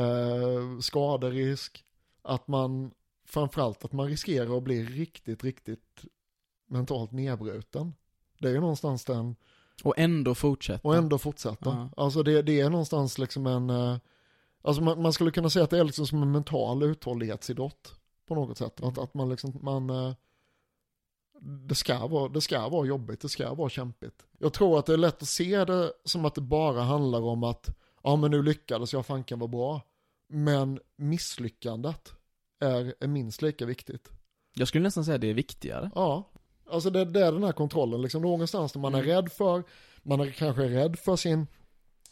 [0.00, 1.84] eh, skaderisk.
[2.22, 2.90] Att man,
[3.24, 6.04] framförallt att man riskerar att bli riktigt, riktigt
[6.66, 7.94] mentalt nedbruten.
[8.38, 9.36] Det är ju någonstans den,
[9.84, 10.88] Och ändå fortsätta.
[10.88, 11.70] och ändå fortsätta.
[11.70, 12.02] Ja.
[12.04, 13.96] Alltså det, det är någonstans liksom en, eh,
[14.66, 17.94] alltså man, man skulle kunna säga att det är liksom som en mental uthållighetsidrott
[18.28, 18.82] på något sätt.
[18.82, 20.14] Att, att man liksom, man, eh,
[21.40, 24.26] det ska, vara, det ska vara jobbigt, det ska vara kämpigt.
[24.38, 27.44] Jag tror att det är lätt att se det som att det bara handlar om
[27.44, 27.68] att,
[28.02, 29.80] ja men nu lyckades jag, fanken var bra.
[30.28, 32.12] Men misslyckandet
[32.60, 34.08] är, är minst lika viktigt.
[34.54, 35.90] Jag skulle nästan säga att det är viktigare.
[35.94, 36.30] Ja,
[36.70, 39.10] alltså det, det är den här kontrollen, liksom någonstans där man är Mm.
[39.10, 39.62] rädd för,
[40.02, 41.46] man är kanske rädd för sin,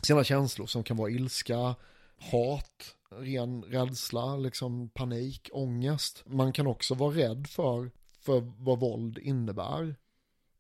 [0.03, 1.75] sina känslor som kan vara ilska,
[2.19, 6.23] hat, ren rädsla, liksom panik, ångest.
[6.27, 9.97] Man kan också vara rädd för, för vad våld innebär.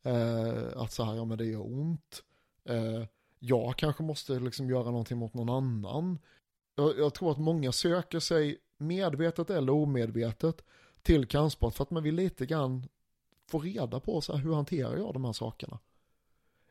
[0.02, 2.22] Eh, att så här, ja men det gör ont.
[2.64, 3.04] Eh,
[3.38, 6.18] jag kanske måste liksom göra någonting mot någon annan.
[6.74, 10.64] Jag, jag tror att många söker sig medvetet eller omedvetet
[11.02, 12.88] till kampsport för att man vill lite grann
[13.48, 15.78] få reda på så här, hur hanterar jag de här sakerna.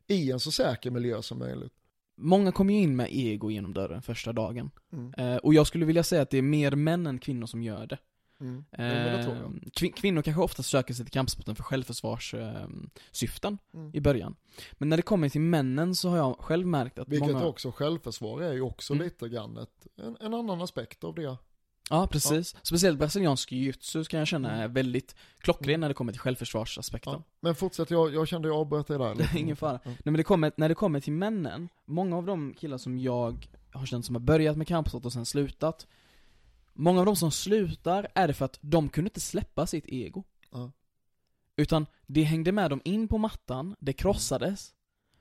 [0.07, 1.73] I en så säker miljö som möjligt.
[2.17, 4.71] Många kommer ju in med ego genom dörren första dagen.
[4.93, 5.13] Mm.
[5.17, 7.87] Eh, och jag skulle vilja säga att det är mer män än kvinnor som gör
[7.87, 7.97] det.
[8.39, 8.63] Mm.
[8.71, 9.25] Eh,
[9.73, 13.91] kvin- kvinnor kanske ofta söker sig till kampsporten för självförsvarssyften Mm.
[13.93, 14.35] i början.
[14.73, 17.45] Men när det kommer till männen så har jag själv märkt att Vilket många...
[17.45, 19.03] också självförsvar är ju också Mm.
[19.05, 21.37] lite grann ett, en, en annan aspekt av det.
[21.89, 22.55] Ja, precis.
[22.63, 24.73] Speciellt brasiliansk jiu-jitsu kan jag känna är Mm.
[24.73, 25.81] väldigt klockren Mm.
[25.81, 27.13] när det kommer till självförsvarsaspekten.
[27.13, 27.23] Ja.
[27.39, 29.15] Men fortsätt, jag, jag kände jag avbröt dig där.
[29.15, 29.73] Det är ingen fara.
[29.83, 29.89] Ja.
[29.89, 33.47] Nej men det kommer, när det kommer till männen, många av de killar som jag
[33.71, 35.87] har känt som har börjat med kampsport och sen slutat
[36.75, 40.23] Många av de som slutar är det för att de kunde inte släppa sitt ego
[40.51, 40.71] Ja.
[41.55, 44.73] Utan det hängde med dem in på mattan, det krossades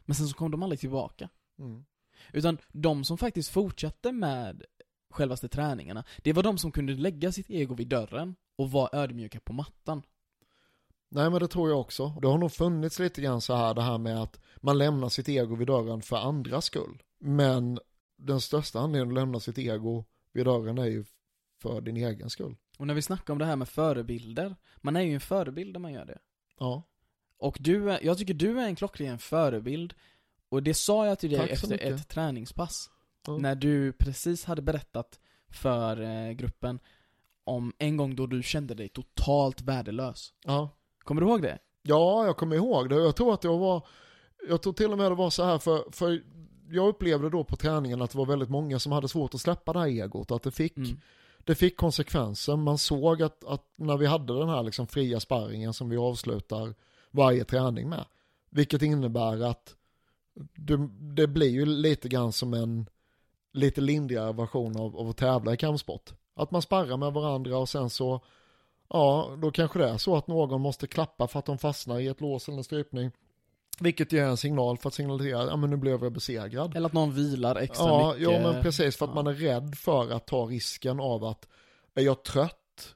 [0.05, 1.85] Men sen så kom de aldrig tillbaka Mm.
[2.33, 4.62] Utan de som faktiskt fortsatte med
[5.12, 9.40] självaste träningarna Det var de som kunde lägga sitt ego vid dörren och vara ödmjuka
[9.40, 10.03] på mattan
[11.14, 12.09] Nej men det tror jag också.
[12.22, 15.29] Det har nog funnits lite grann så här det här med att man lämnar sitt
[15.29, 17.03] ego vid dörren för andras skull.
[17.18, 17.79] Men
[18.16, 21.05] den största anledningen att lämna sitt ego vid dörren är ju
[21.62, 22.57] för din egen skull.
[22.79, 25.81] Och när vi snackar om det här med förebilder, man är ju en förebild när
[25.81, 26.18] man gör det.
[26.59, 26.83] Ja.
[27.37, 29.94] Och du är, jag tycker du är en klockren förebild.
[30.48, 32.90] Och det sa jag till dig Tack efter ett träningspass.
[33.26, 33.37] Ja.
[33.38, 36.78] När du precis hade berättat för eh, gruppen
[37.44, 40.32] om en gång då du kände dig totalt värdelös.
[40.44, 40.70] Ja.
[41.04, 41.58] Kommer du ihåg det?
[41.82, 42.94] Ja, jag kommer ihåg det.
[42.94, 43.87] Jag tror att jag var,
[44.48, 46.22] jag tror till och med det var så här för, för
[46.70, 49.72] jag upplevde då på träningen att det var väldigt många som hade svårt att släppa
[49.72, 50.30] det här egot.
[50.30, 51.00] Att det fick, Mm.
[51.44, 52.56] det fick konsekvenser.
[52.56, 56.74] Man såg att, att när vi hade den här liksom fria sparringen som vi avslutar
[57.11, 58.04] varje träning med.
[58.50, 59.74] Vilket innebär att
[60.54, 62.87] det, det blir ju lite grann som en
[63.52, 66.10] lite lindrigare version av, av att tävla i kampsport.
[66.34, 68.20] Att man sparrar med varandra och sen så,
[68.88, 72.08] ja, då kanske det är så att någon måste klappa för att de fastnar i
[72.08, 73.10] ett lås eller en strypning.
[73.80, 76.76] Vilket ger en signal för att signalisera, ja men nu blev jag besegrad.
[76.76, 78.32] Eller att någon vilar extra Ja, mycket.
[78.32, 79.14] ja men precis för att Ja.
[79.14, 81.48] man är rädd för att ta risken av att
[81.94, 82.94] är jag trött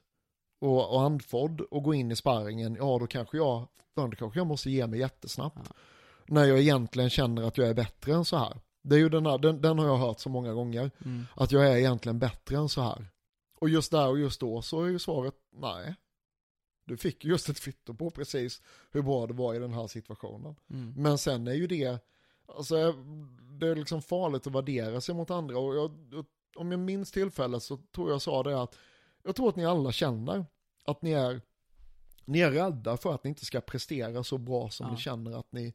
[0.61, 4.47] och, och andfådd och gå in i sparringen, ja då kanske jag, då kanske jag
[4.47, 5.59] måste ge mig jättesnabbt.
[5.69, 5.75] Ja.
[6.27, 8.57] När jag egentligen känner att jag är bättre än så här.
[8.89, 11.25] Det är ju den, här, den, den har jag hört så många gånger, Mm.
[11.35, 13.07] att jag är egentligen bättre än så här.
[13.59, 15.95] Och just där och just då så är ju svaret nej.
[16.85, 19.87] Du fick ju just ett kvitto på precis hur bra det var i den här
[19.87, 20.55] situationen.
[20.69, 20.93] Mm.
[20.97, 21.99] Men sen är ju det,
[22.57, 22.91] alltså
[23.59, 27.63] det är liksom farligt att värdera sig mot andra och jag- om jag minns tillfället
[27.63, 28.75] så tror jag sa det att
[29.23, 30.45] jag tror att ni alla känner
[30.85, 31.41] att ni är,
[32.25, 34.91] ni är rädda för att ni inte ska prestera så bra som Ja.
[34.93, 35.73] ni känner att ni,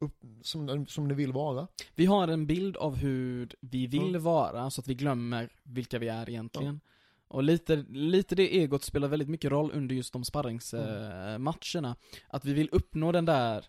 [0.00, 1.66] upp, som, som ni vill vara.
[1.94, 4.22] Vi har en bild av hur vi vill Mm.
[4.22, 6.80] vara, så att vi glömmer vilka vi är egentligen.
[7.28, 11.96] Och lite, lite det egot spelar väldigt mycket roll under just de sparringsmatcherna.
[12.28, 13.64] Att vi vill uppnå den där,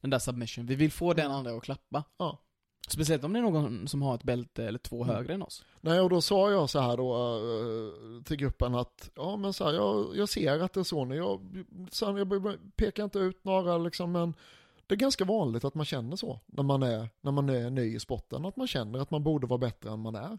[0.00, 1.36] den där submission, vi vill få den Mm.
[1.36, 2.04] andra att klappa.
[2.18, 2.38] Ja.
[2.88, 5.16] Speciellt om det är någon som har ett bälte eller två Mm.
[5.16, 5.64] högre än oss.
[5.80, 9.64] Nej, och då sa jag så här då eh, till gruppen att, ja men så
[9.64, 13.44] här, jag, jag ser att det är så nu, jag, sen, jag pekar inte ut
[13.44, 14.34] några liksom, men
[14.90, 17.96] det är ganska vanligt att man känner så när man, är, när man är ny
[17.96, 20.38] i sporten, att man känner att man borde vara bättre än man är.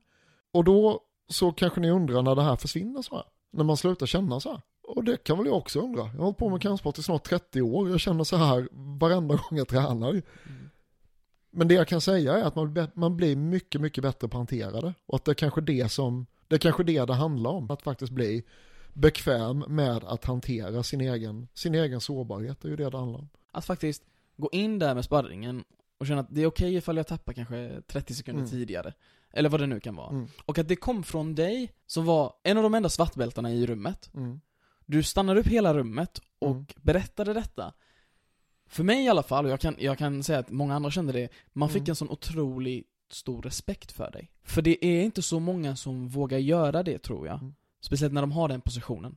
[0.51, 4.05] Och då så kanske ni undrar när det här försvinner så här, när man slutar
[4.05, 4.61] känna så här.
[4.87, 6.01] Och det kan väl jag också undra.
[6.01, 8.67] Jag har hållit på med kampsport i snart 30 år, jag känner så här
[8.99, 10.21] varenda gång jag tränar.
[11.51, 14.37] Men det jag kan säga är att man, blir- man blir mycket, mycket bättre på
[14.37, 14.93] att hantera det.
[15.05, 17.71] Och att det är kanske det som, det är kanske det det handlar om.
[17.71, 18.43] Att faktiskt bli
[18.93, 22.61] bekväm med att hantera sin egen, sin egen sårbarhet.
[22.61, 23.29] Det är ju det det handlar om.
[23.51, 24.03] Att faktiskt
[24.41, 25.63] gå in där med sparringen
[25.97, 28.51] och känna att det är okej ifall jag tappar kanske 30 sekunder Mm.
[28.51, 28.93] tidigare.
[29.33, 30.09] Eller vad det nu kan vara.
[30.09, 30.27] Mm.
[30.45, 34.09] Och att det kom från dig, som var en av de enda svartbältarna i rummet.
[34.13, 34.41] Mm.
[34.85, 36.65] Du stannade upp hela rummet och Mm.
[36.81, 37.73] berättade detta.
[38.67, 41.13] För mig i alla fall, och jag kan, jag kan säga att många andra kände
[41.13, 41.89] det, man fick Mm.
[41.89, 44.31] en sån otrolig stor respekt för dig.
[44.43, 47.39] För det är inte så många som vågar göra det tror jag.
[47.39, 47.53] Mm.
[47.81, 49.15] Speciellt när de har den positionen.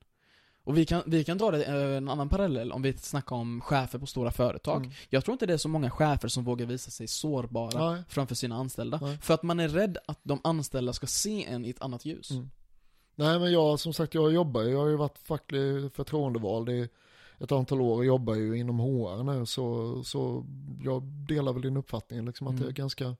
[0.64, 3.61] Och vi kan, vi kan dra det, eh, en annan parallell om vi snackar om
[3.61, 4.77] chefer på stora företag.
[4.77, 4.90] Mm.
[5.09, 8.03] Jag tror inte det är så många chefer som vågar visa sig sårbara Nej.
[8.09, 8.98] framför sina anställda.
[9.03, 9.18] Nej.
[9.22, 12.31] För att man är rädd att de anställda ska se en i ett annat ljus.
[12.31, 12.50] Mm.
[13.14, 16.88] Nej men jag, som sagt, jag jobbar jag har ju varit facklig förtroendevald i
[17.38, 20.44] ett antal år och jobbar ju inom HR nu så, så
[20.85, 22.62] jag delar väl din uppfattning liksom att Mm.
[22.62, 23.16] det är ganska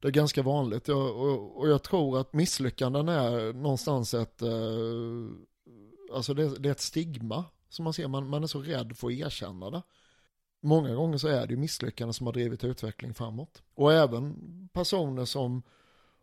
[0.00, 4.48] det är ganska vanligt jag, och, och jag tror att misslyckanden är någonstans ett, eh,
[6.12, 9.06] alltså det, det är ett stigma som man ser, man, man är så rädd för
[9.06, 9.82] att erkänna det.
[10.62, 13.62] Många gånger så är det ju misslyckanden som har drivit utveckling framåt.
[13.74, 14.36] Och även
[14.72, 15.62] personer som,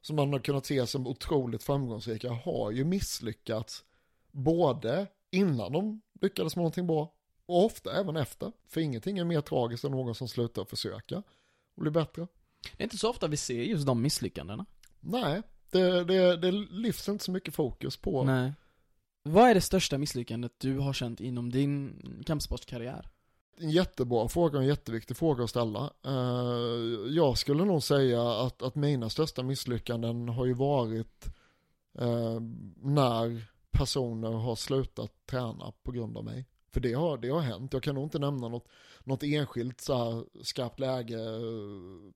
[0.01, 3.85] som man har kunnat se som otroligt framgångsrika har ju misslyckats
[4.31, 7.13] både innan de lyckades med någonting bra
[7.45, 8.51] och ofta även efter.
[8.67, 11.17] För ingenting är mer tragiskt än någon som slutar försöka
[11.75, 12.27] och bli bättre.
[12.77, 14.65] Det är inte så ofta vi ser just de misslyckandena.
[14.99, 18.23] Nej, det, det, det lyfts inte så mycket fokus på.
[18.23, 18.53] Nej.
[19.27, 23.09] Vad är det största misslyckandet du har känt inom din kampsportskarriär?
[23.57, 25.91] En jättebra fråga och en jätteviktig fråga att ställa.
[26.05, 31.25] Eh, jag skulle nog säga att, att mina största misslyckanden har ju varit
[31.99, 32.39] eh,
[32.81, 36.45] när personer har slutat träna på grund av mig.
[36.71, 37.73] För det har, det har hänt.
[37.73, 38.67] Jag kan nog inte nämna något,
[39.07, 41.17] något enskilt så här skarpt läge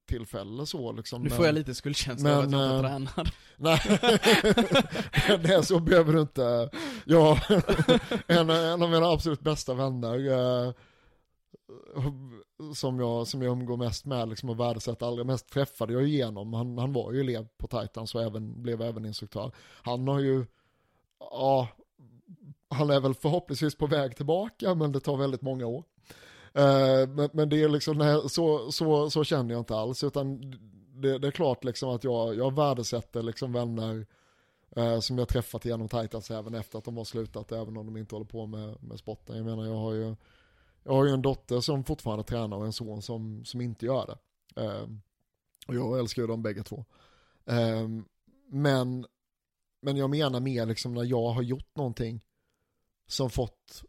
[0.05, 1.21] tillfälle så liksom.
[1.21, 3.33] Nu men- får jag lite skuldkänsla av att men, jag inte eh, tränar.
[5.47, 6.69] Nej, så behöver du inte.
[7.05, 7.37] Jag,
[8.27, 10.73] en, en av mina absolut bästa vänner eh,
[12.75, 16.53] som, jag, som jag umgår mest med liksom, och värdesätter allra mest träffade jag igenom.
[16.53, 19.51] Han, han var ju elev på Titans och även, blev även instruktör.
[19.81, 20.45] Han har ju,
[21.19, 21.67] ja,
[22.69, 25.83] han är väl förhoppningsvis på väg tillbaka, men det tar väldigt många år.
[26.53, 30.51] Eh, men, men, det är liksom, nej, så, så, så känner jag inte alls, utan
[31.01, 34.05] det, det är klart liksom att jag, jag värdesätter liksom vänner
[34.75, 37.97] eh, som jag träffat genom Titans även efter att de har slutat, även om de
[37.97, 39.37] inte håller på med, med sporten.
[39.37, 40.15] Jag menar, jag har ju,
[40.83, 44.07] jag har ju en dotter som fortfarande tränar och en son som, som inte gör
[44.07, 44.17] det.
[44.61, 44.87] Eh,
[45.67, 46.85] och jag älskar ju dem bägge två.
[47.45, 47.87] Eh,
[48.47, 49.05] men,
[49.81, 52.21] men jag menar mer liksom när jag har gjort någonting
[53.07, 53.83] som fått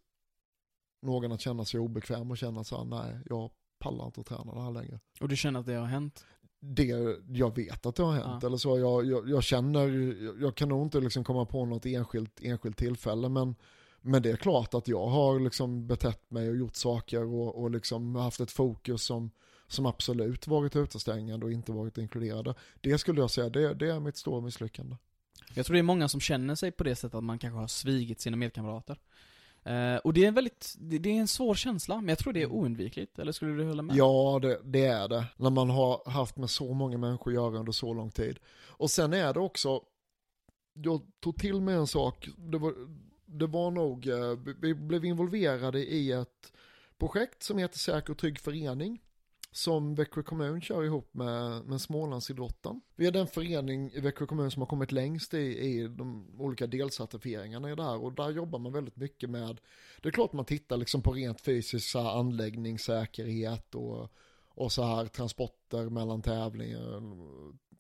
[1.03, 4.55] någon att känna sig obekväm och känna så här, nej, jag pallar inte att träna
[4.55, 5.01] det här längre.
[5.21, 6.27] Och du känner att det har hänt?
[6.61, 6.85] Det,
[7.29, 8.47] jag vet att det har hänt, ja.
[8.47, 9.89] eller så, jag, jag, jag känner,
[10.25, 13.55] jag, jag, kan nog inte liksom komma på något enskilt, enskilt tillfälle, men,
[14.01, 17.71] men det är klart att jag har liksom betett mig och gjort saker och, och
[17.71, 19.31] liksom haft ett fokus som,
[19.67, 22.55] som absolut varit utestängande och inte varit inkluderade.
[22.81, 24.97] Det skulle jag säga, det, det är mitt stora misslyckande.
[25.55, 27.69] Jag tror det är många som känner sig på det sättet att man kanske har
[27.69, 28.99] svikit sina medkamrater.
[29.67, 32.33] Uh, och det är en väldigt, det, det, är en svår känsla, men jag tror
[32.33, 33.97] det är oundvikligt, eller skulle du hålla med?
[33.97, 35.25] Ja, det, det, är det.
[35.37, 38.39] När man har haft med så många människor att göra under så lång tid.
[38.67, 39.81] Och sen är det också,
[40.73, 42.75] jag tog till mig en sak, det var,
[43.27, 46.53] det var nog, eh, vi blev involverade i ett
[46.99, 49.03] projekt som heter Säker och trygg förening
[49.53, 52.81] som Växjö kommun kör ihop med, med Smålandsidrotten.
[52.97, 56.67] Vi är den förening i Växjö kommun som har kommit längst i, i de olika
[56.67, 59.61] delcertifieringarna i det här och där jobbar man väldigt mycket med,
[60.03, 64.09] det är klart man tittar liksom på rent fysiska anläggningssäkerhet och,
[64.49, 67.03] och så här transporter mellan tävlingar,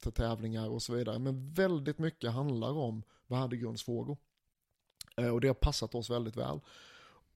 [0.02, 1.18] till tävlingar och så vidare.
[1.18, 4.16] Men väldigt mycket handlar om värdegrundsfrågor.
[5.16, 6.60] Eh, och det har passat oss väldigt väl.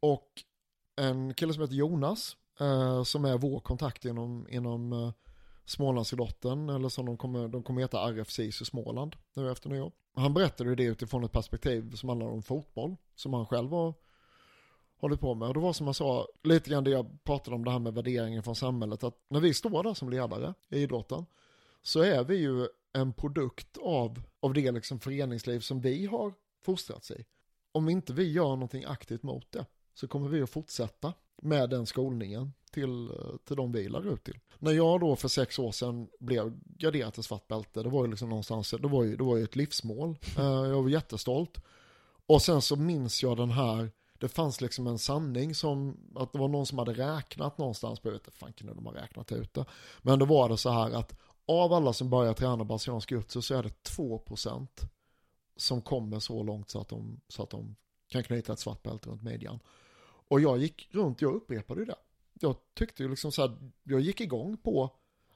[0.00, 0.30] Och
[0.96, 5.12] en kille som heter Jonas eh, som är vår kontakt inom, inom eh,
[5.64, 9.92] Smålandsidrotten, eller som de kommer, de kommer heta RFC i Småland nu efter nyår.
[10.14, 13.94] Han berättade det utifrån ett perspektiv som handlar om fotboll, som han själv har
[14.96, 15.48] hållit på med.
[15.48, 17.94] Och det var som jag sa, lite grann det jag pratade om det här med
[17.94, 21.26] värderingen från samhället, att när vi står där som ledare i idrotten,
[21.82, 26.32] så är vi ju en produkt av, av det liksom föreningsliv som vi har
[26.64, 27.24] fostrats i.
[27.72, 31.86] Om inte vi gör någonting aktivt mot det, så kommer vi att fortsätta med den
[31.86, 33.10] skolningen till,
[33.44, 34.38] till de vi lär ut till.
[34.58, 38.10] När jag då för sex år sedan blev graderad till svart bälte, det var ju
[38.10, 40.18] liksom någonstans, det var ju, det var ju ett livsmål.
[40.38, 41.60] Eh, jag var jättestolt.
[42.26, 46.38] Och sen så minns jag den här, det fanns liksom en sanning som, att det
[46.38, 49.54] var någon som hade räknat någonstans, jag vet inte fan kunde de ha räknat ut
[49.54, 49.64] det.
[50.02, 51.14] Men då var det så här att
[51.46, 54.68] av alla som börjar träna brasiliansk jutsu så är det 2%
[55.56, 57.76] som kommer så långt så att de, så att de
[58.08, 59.58] kan knyta ett svart bälte runt midjan.
[60.28, 61.94] Och jag gick runt, jag upprepade det.
[62.40, 64.90] Jag tyckte ju liksom så här, jag gick igång på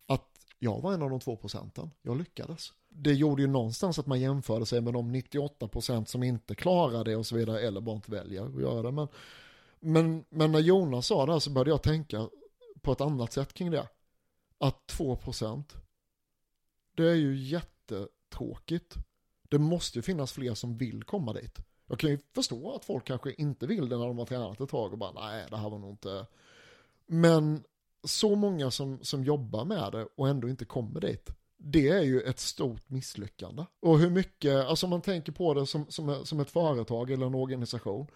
[0.06, 0.28] att
[0.58, 1.90] jag var en av de två procenten.
[2.02, 2.72] Jag lyckades.
[2.88, 7.04] Det gjorde ju någonstans att man jämförde sig med de 98 procent som inte klarar
[7.04, 8.90] det och så vidare, eller bara inte väljer att göra det.
[8.90, 9.08] Men,
[9.80, 12.28] men, men när Jonas sa det här så började jag tänka
[12.82, 13.88] på ett annat sätt kring det.
[14.58, 15.76] Att 2 procent,
[16.94, 18.94] det är ju jättetråkigt.
[19.42, 21.58] Det måste ju finnas fler som vill komma dit.
[21.90, 24.68] Jag kan ju förstå att folk kanske inte vill det när de har tränat ett
[24.68, 26.26] tag och bara nej det här var nog inte.
[27.06, 27.64] Men
[28.04, 31.30] så många som, som jobbar med det och ändå inte kommer dit.
[31.56, 33.64] Det är ju ett stort misslyckande.
[33.80, 37.26] Och hur mycket, alltså om man tänker på det som, som, som ett företag eller
[37.26, 38.06] en organisation.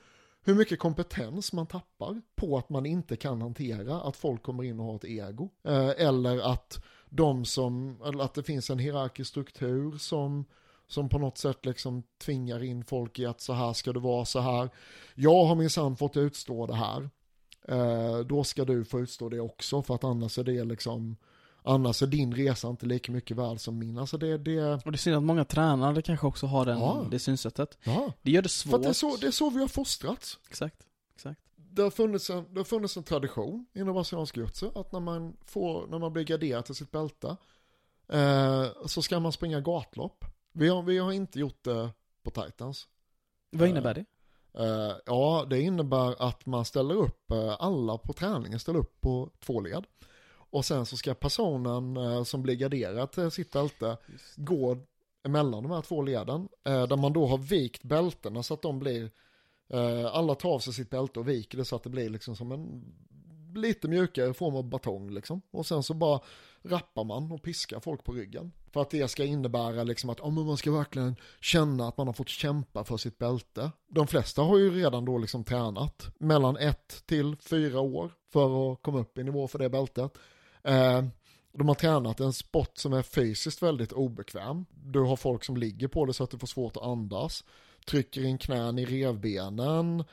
[0.43, 4.81] Hur mycket kompetens man tappar på att man inte kan hantera att folk kommer in
[4.81, 5.49] och har ett ego.
[5.65, 10.45] Eh, eller att de som, eller att det finns en hierarkisk struktur som
[10.87, 14.25] som på något sätt liksom tvingar in folk i att så här ska det vara,
[14.25, 14.71] så här.
[15.15, 17.11] Jag har minsann fått utstå det här.
[17.69, 21.17] Eh, då ska du få utstå det också för att annars är det liksom
[21.67, 23.99] Annars är din resa inte lika mycket värd som min.
[23.99, 24.85] Alltså det, det...
[24.85, 27.07] Och det ser att många tränare kanske också har den, ja.
[27.11, 27.79] det synsättet.
[27.85, 28.13] Ja.
[28.23, 28.71] Det gör det svårt.
[28.71, 30.39] För det är, så, det är så vi har fostrats.
[30.49, 30.87] Exakt.
[31.15, 31.41] Exakt.
[31.57, 35.37] Det har funnits en, det har funnits en tradition inom brasiliansk jutsu att när man,
[35.45, 37.37] får, när man blir garderad till sitt bälte
[38.09, 40.25] eh, så ska man springa gatlopp.
[40.57, 41.91] Vi har, vi har inte gjort det
[42.23, 42.89] på Titans.
[43.51, 44.05] Vad innebär det?
[44.59, 49.31] Uh, ja, det innebär att man ställer upp, uh, alla på träningen ställer upp på
[49.41, 49.85] två led.
[50.35, 53.97] Och sen så ska personen uh, som blir garderad till sitt bälte
[54.37, 54.79] gå
[55.23, 56.49] emellan de här två leden.
[56.63, 59.11] där man då har vikt bältena så att de blir,
[60.13, 62.53] alla tar av sig sitt bälte och viker det så att det blir liksom som
[62.53, 62.85] en
[63.55, 65.43] lite mjukare form av batong liksom.
[65.51, 66.21] Och sen så bara
[66.63, 68.53] rappar man och piskar folk på ryggen.
[68.75, 72.15] För att det ska innebära liksom att oh, man ska verkligen känna att man har
[72.15, 73.71] fått kämpa för sitt bälte.
[73.89, 78.83] De flesta har ju redan då liksom tränat mellan ett till fyra år för att
[78.83, 80.19] komma upp i nivå för det bältet.
[80.63, 81.05] Eh,
[81.53, 84.67] de har tränat en sport som är fysiskt väldigt obekväm.
[84.85, 87.45] Du har folk som ligger på det så att du får svårt att andas.
[87.87, 90.05] trycker in knän i revbenen,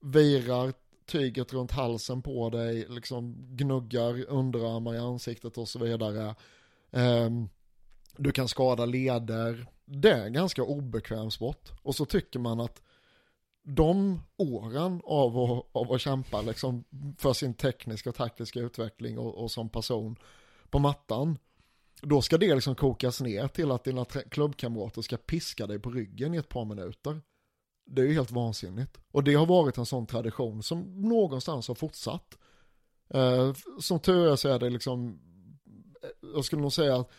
[0.00, 0.72] virar
[1.06, 6.34] tyget runt halsen på dig, liksom gnuggar underarmar i ansiktet och så vidare.
[6.90, 7.48] Um,
[8.16, 9.66] du kan skada leder.
[9.84, 11.70] Det är en ganska obekväm sport.
[11.82, 12.82] Och så tycker man att
[13.62, 16.84] de åren av att, av att kämpa liksom
[17.18, 20.16] för sin tekniska och taktiska utveckling och, och som person
[20.70, 21.38] på mattan,
[22.02, 26.34] då ska det liksom kokas ner till att dina klubbkamrater ska piska dig på ryggen
[26.34, 27.20] i ett par minuter.
[27.86, 28.98] Det är ju helt vansinnigt.
[29.10, 32.38] Och det har varit en sån tradition som någonstans har fortsatt.
[33.14, 35.20] Eh, som tur är så är det liksom,
[36.02, 37.10] eh, jag skulle nog säga att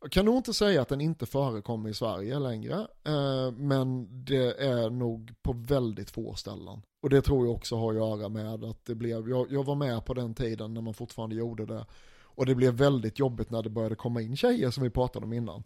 [0.00, 4.60] jag kan nog inte säga att den inte förekommer i Sverige längre, eh, men det
[4.60, 6.82] är nog på väldigt få ställen.
[7.02, 9.74] Och det tror jag också har att göra med att det blev, jag, jag var
[9.74, 11.86] med på den tiden när man fortfarande gjorde det,
[12.22, 15.32] och det blev väldigt jobbigt när det började komma in tjejer som vi pratade om
[15.32, 15.64] innan.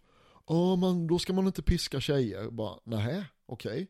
[0.49, 2.51] Ja, men då ska man inte piska tjejer.
[2.51, 3.73] Bara, nej, okej.
[3.73, 3.87] Okay.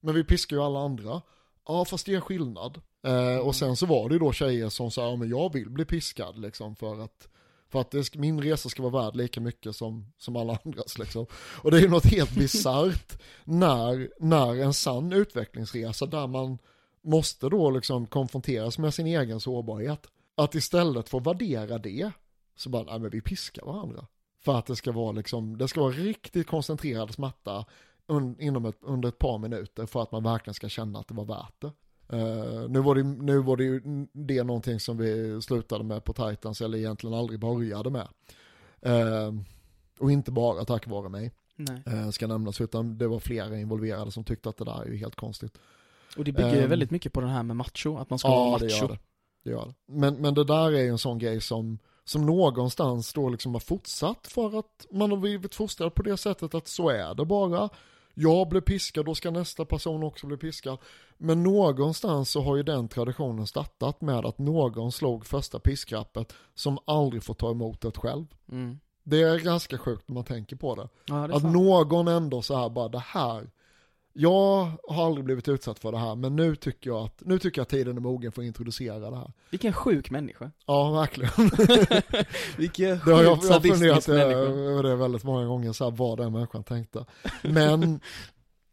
[0.00, 1.22] Men vi piskar ju alla andra.
[1.66, 2.80] Ja, fast det är skillnad.
[3.02, 5.70] Eh, och sen så var det ju då tjejer som sa, ja men jag vill
[5.70, 7.28] bli piskad liksom för att
[7.72, 11.26] för att det, min resa ska vara värd lika mycket som, som alla andras liksom.
[11.32, 16.58] Och det är ju något helt bisarrt när, när en sann utvecklingsresa där man
[17.02, 20.06] måste då liksom konfronteras med sin egen sårbarhet.
[20.34, 22.10] Att istället få värdera det,
[22.56, 24.06] så bara, nej men vi piskar varandra.
[24.44, 27.64] För att det ska vara liksom, det ska vara riktigt koncentrerad smärta
[28.06, 31.14] un, inom ett, under ett par minuter för att man verkligen ska känna att det
[31.14, 31.72] var värt det.
[32.12, 33.80] Uh, nu, var det, nu var det ju
[34.12, 38.08] det någonting som vi slutade med på Titans, eller egentligen aldrig började med.
[38.86, 39.40] Uh,
[39.98, 41.32] och inte bara tack vare mig,
[41.88, 44.96] uh, ska nämnas, utan det var flera involverade som tyckte att det där är ju
[44.96, 45.58] helt konstigt.
[46.16, 48.38] Och det bygger ju väldigt mycket på det här med macho, att man ska ja,
[48.38, 48.66] vara macho.
[48.66, 48.98] Det gör det.
[49.44, 49.74] det gör det.
[49.86, 53.60] Men, men det där är ju en sån grej som, som någonstans då liksom har
[53.60, 57.68] fortsatt för att man har blivit fostrad på det sättet att så är det bara
[58.14, 60.78] jag blir piskad, då ska nästa person också bli piskad.
[61.18, 66.78] Men någonstans så har ju den traditionen startat med att någon slog första piskrappet som
[66.84, 68.26] aldrig får ta emot det själv.
[68.50, 68.78] Mm.
[69.04, 70.88] Det är ganska sjukt när man tänker på det.
[71.06, 71.54] Ja, det att sant.
[71.54, 73.50] någon ändå så här bara, det här,
[74.12, 77.58] jag har aldrig blivit utsatt för det här, men nu tycker jag att, nu tycker
[77.58, 79.32] jag att tiden är mogen för att introducera det här.
[79.50, 80.50] Vilken sjuk människa.
[80.66, 81.30] Ja, verkligen.
[82.56, 86.32] Vilken sjukt jag, jag har funderat över det väldigt många gånger, så här, vad den
[86.32, 87.06] människan tänkte.
[87.42, 88.00] Men,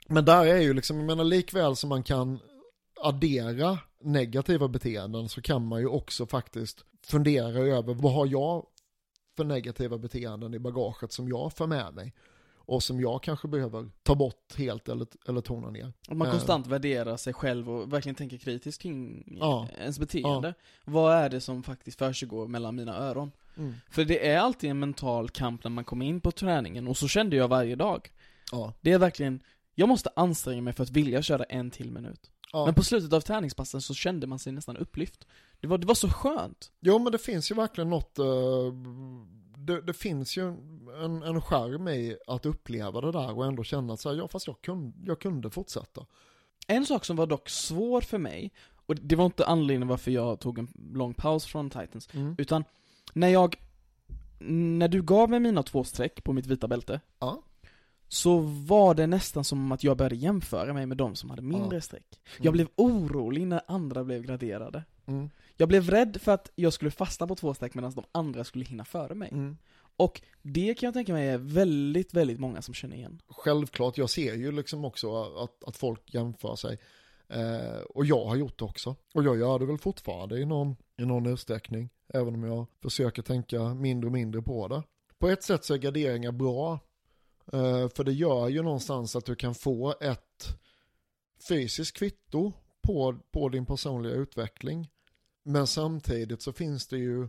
[0.07, 2.39] men där är ju liksom, jag menar likväl som man kan
[3.01, 8.65] addera negativa beteenden så kan man ju också faktiskt fundera över vad har jag
[9.37, 12.13] för negativa beteenden i bagaget som jag för med mig
[12.69, 15.93] och som jag kanske behöver ta bort helt eller, eller tona ner.
[16.07, 20.47] Att man konstant uh, värderar sig själv och verkligen tänker kritiskt kring ja, ens beteende.
[20.47, 20.91] Ja.
[20.91, 23.31] Vad är det som faktiskt försiggår mellan mina öron?
[23.57, 23.73] Mm.
[23.89, 27.07] För det är alltid en mental kamp när man kommer in på träningen, och så
[27.07, 28.11] kände jag varje dag.
[28.51, 28.73] Ja.
[28.81, 29.39] Det är verkligen,
[29.75, 32.31] jag måste anstränga mig för att vilja köra en till minut.
[32.51, 32.65] Ja.
[32.65, 35.27] Men på slutet av träningspassen så kände man sig nästan upplyft.
[35.59, 36.71] Det var, det var så skönt.
[36.79, 38.25] Jo men det finns ju verkligen något, uh,
[39.69, 40.47] det, det, finns ju
[41.03, 44.27] en, en skärm i att uppleva det där och ändå känna att så här, ja
[44.27, 46.05] fast jag kunde, jag kunde fortsätta.
[46.67, 48.51] En sak som var dock svår för mig,
[48.85, 52.35] och det var inte anledningen varför jag tog en lång paus från Titans, mm.
[52.37, 52.63] utan
[53.13, 53.55] när jag,
[54.39, 57.43] när du gav mig mina två streck på mitt vita bälte, ja.
[58.07, 61.77] så var det nästan som att jag började jämföra mig med de som hade mindre
[61.77, 61.81] ja.
[61.81, 62.19] streck.
[62.37, 62.53] Jag mm.
[62.53, 64.83] blev orolig när andra blev graderade.
[65.05, 65.29] Mm.
[65.59, 68.65] Jag blev rädd för att jag skulle fastna på två streck medan de andra skulle
[68.65, 69.29] hinna före mig.
[69.31, 69.57] Mm.
[69.97, 73.21] Och det kan jag tänka mig är väldigt, väldigt många som känner igen.
[73.27, 76.79] Självklart, jag ser ju liksom också att, att folk jämför sig.
[77.27, 78.95] Eh, och jag har gjort det också.
[79.13, 81.89] Och jag gör det väl fortfarande i någon, i någon utsträckning.
[82.13, 84.83] Även om jag försöker tänka mindre och mindre på det.
[85.17, 86.79] På ett sätt så är graderingar bra.
[87.53, 90.57] Eh, för det gör ju någonstans att du kan få ett
[91.47, 94.89] fysiskt kvitto på, på din personliga utveckling.
[95.49, 97.27] Men samtidigt så finns det ju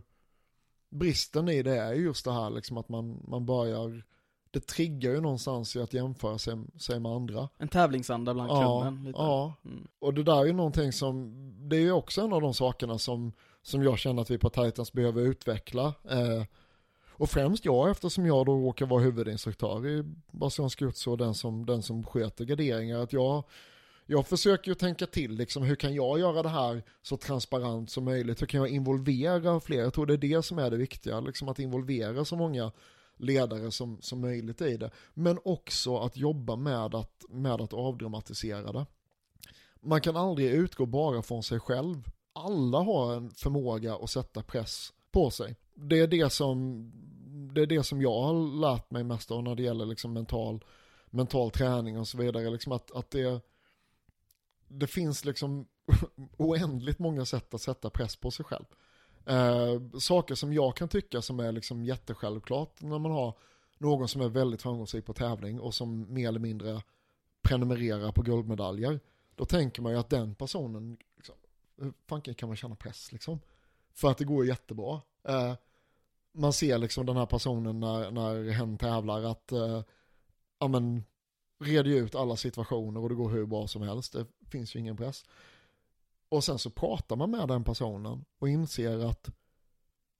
[0.89, 4.03] bristen i det är just det här liksom att man, man börjar
[4.51, 7.49] det triggar ju någonstans i att jämföra sig, sig med andra.
[7.57, 9.03] En tävlingsanda bland ja, klubben.
[9.03, 9.19] Lite.
[9.19, 9.87] Ja, mm.
[9.99, 11.33] och det där är ju någonting som,
[11.69, 14.49] det är ju också en av de sakerna som, som jag känner att vi på
[14.49, 15.93] Titans behöver utveckla.
[16.09, 16.43] Eh,
[17.11, 21.81] och främst jag eftersom jag då råkar vara huvudinstruktör i Brasiliansk och den som, den
[21.81, 22.99] som sköter graderingar.
[22.99, 23.43] Att jag
[24.11, 28.03] jag försöker ju tänka till, liksom, hur kan jag göra det här så transparent som
[28.03, 28.41] möjligt?
[28.41, 29.79] Hur kan jag involvera fler?
[29.79, 32.71] Jag tror det är det som är det viktiga, liksom att involvera så många
[33.17, 34.91] ledare som, som möjligt i det.
[35.13, 38.85] Men också att jobba med att, med att avdramatisera det.
[39.81, 42.09] Man kan aldrig utgå bara från sig själv.
[42.33, 45.55] Alla har en förmåga att sätta press på sig.
[45.75, 46.91] Det är det som,
[47.53, 50.63] det är det som jag har lärt mig mest av när det gäller liksom mental
[51.09, 52.49] mental träning och så vidare.
[52.49, 53.41] Liksom att, att det,
[54.71, 55.67] det finns liksom
[56.37, 58.65] oändligt många sätt att sätta press på sig själv.
[59.25, 63.37] Eh, saker som jag kan tycka som är liksom jättesjälvklart när man har
[63.77, 66.81] någon som är väldigt framgångsrik på tävling och som mer eller mindre
[67.41, 68.99] prenumererar på guldmedaljer.
[69.35, 71.35] Då tänker man ju att den personen, liksom,
[71.77, 73.39] hur fanken kan man känna press liksom?
[73.93, 75.01] För att det går jättebra.
[75.27, 75.53] Eh,
[76.33, 79.83] man ser liksom den här personen när, när hen tävlar att, eh,
[80.59, 81.03] ja men,
[81.61, 84.13] reder ut alla situationer och det går hur bra som helst.
[84.13, 85.25] Det finns ju ingen press.
[86.29, 89.29] Och sen så pratar man med den personen och inser att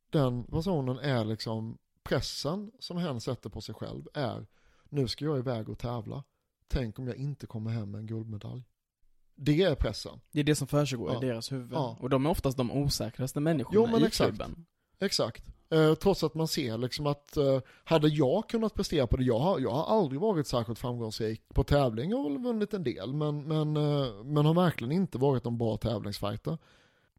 [0.10, 4.48] den personen är liksom pressen som hen sätter på sig själv är
[4.90, 6.24] nu ska jag iväg och tävla.
[6.68, 8.64] Tänk om jag inte kommer hem med en guldmedalj.
[9.36, 10.20] Det är pressen.
[10.32, 11.24] Det är det som försiggår Ja.
[11.24, 11.74] i deras huvud.
[11.74, 11.98] Ja.
[12.00, 14.30] Och de är oftast de osäkraste människorna Jo, men i exakt.
[14.30, 14.66] klubben.
[15.00, 15.44] Exakt.
[15.72, 19.40] Eh, trots att man ser liksom att eh, hade jag kunnat prestera på det, jag
[19.40, 23.78] har, jag har aldrig varit särskilt framgångsrik på tävling, väl vunnit en del, men, men,
[23.78, 26.58] eh, men har verkligen inte varit en bra tävlingsfighter.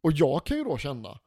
[0.01, 1.19] Och jag kan ju då känna,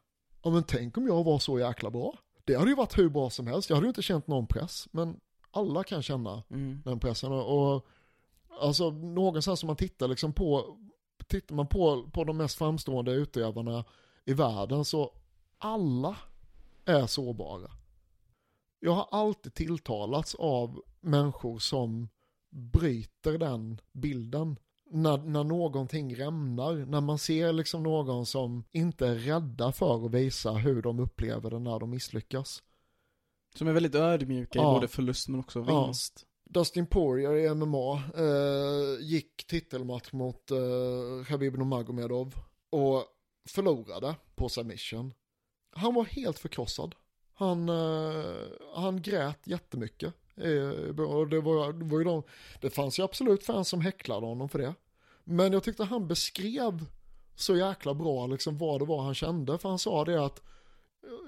[0.43, 2.19] ja men tänk om jag var så jäkla bra.
[2.45, 4.89] Det hade ju varit hur bra som helst, jag hade ju inte känt någon press,
[4.91, 5.21] men
[5.51, 6.83] alla kan känna Mm.
[6.85, 7.33] den pressen.
[7.33, 7.87] Och, och
[8.61, 10.77] alltså någonstans som man tittar liksom på,
[11.27, 13.85] tittar man på, på de mest framstående utövarna
[14.25, 15.13] i världen så
[15.59, 16.17] alla
[16.87, 17.71] är sårbara.
[18.81, 22.09] Jag har alltid tilltalats av människor som
[22.51, 24.57] bryter den bilden.
[24.91, 30.11] När, när någonting rämnar, när man ser liksom någon som inte är rädda för att
[30.15, 32.63] visa hur de upplever det när de misslyckas.
[33.55, 34.73] Som är väldigt ödmjuka i Ja.
[34.75, 35.85] både förlust men också Ja.
[35.87, 36.27] vinst.
[36.51, 42.35] Dustin Poirier i MMA eh, gick titelmatch mot eh, Khabib Nurmagomedov
[42.71, 43.05] och
[43.49, 45.15] förlorade på submission.
[45.77, 46.95] Han var helt förkrossad.
[47.35, 50.15] Han, eh, han grät jättemycket.
[50.37, 52.23] Eh, och det, var, det, var ju de,
[52.61, 54.75] det fanns ju absolut fans som häcklade honom för det.
[55.25, 56.87] Men jag tyckte han beskrev
[57.35, 59.59] så jäkla bra liksom vad det var han kände.
[59.59, 60.43] För han sa det att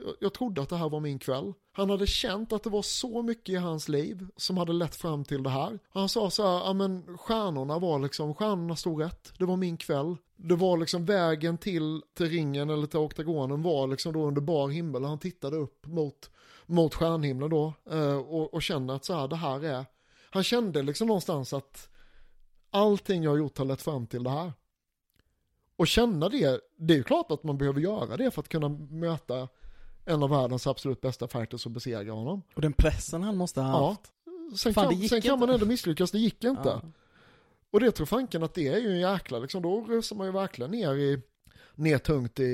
[0.04, 1.52] jag, jag trodde att det här var min kväll.
[1.72, 5.24] Han hade känt att det var så mycket i hans liv som hade lett fram
[5.24, 5.78] till det här.
[5.88, 9.32] Han sa så här, ja men stjärnorna var liksom, stjärnorna stod rätt.
[9.38, 10.16] Det var min kväll.
[10.36, 14.68] Det var liksom vägen till, till ringen eller till oktagonen var liksom då under bar
[14.68, 15.04] himmel.
[15.04, 16.30] Han tittade upp mot,
[16.66, 19.84] mot stjärnhimlen då eh, och, och kände att så här, det här är,
[20.30, 21.88] han kände liksom någonstans att
[22.70, 24.52] allting jag har gjort har lett fram till det här.
[25.76, 28.68] Och känna det, det är ju klart att man behöver göra det för att kunna
[28.90, 29.48] möta
[30.08, 32.42] en av världens absolut bästa fighters och besegra honom.
[32.54, 33.88] Och den pressen han måste ha Ja.
[33.88, 34.12] haft.
[34.58, 36.68] Sen, Fan, kan, sen kan man ändå misslyckas, det gick inte.
[36.68, 36.82] Ja.
[37.70, 40.32] Och det tror fanken att det är ju en jäkla, liksom, då rusar man ju
[40.32, 41.22] verkligen ner i,
[41.74, 42.44] ner tungt i,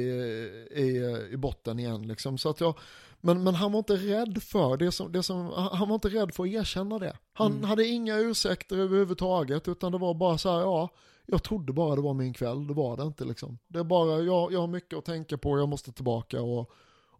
[0.71, 2.39] i, i botten igen liksom.
[2.39, 2.79] Så att jag,
[3.21, 6.35] men, men han var inte rädd för det som, det som, han var inte rädd
[6.35, 7.17] för att erkänna det.
[7.33, 7.65] Han Mm.
[7.65, 10.89] hade inga ursäkter överhuvudtaget, utan det var bara så här, ja,
[11.27, 13.59] jag trodde bara det var min kväll, det var det inte liksom.
[13.69, 16.71] Det är bara, jag, jag har mycket att tänka på, jag måste tillbaka och,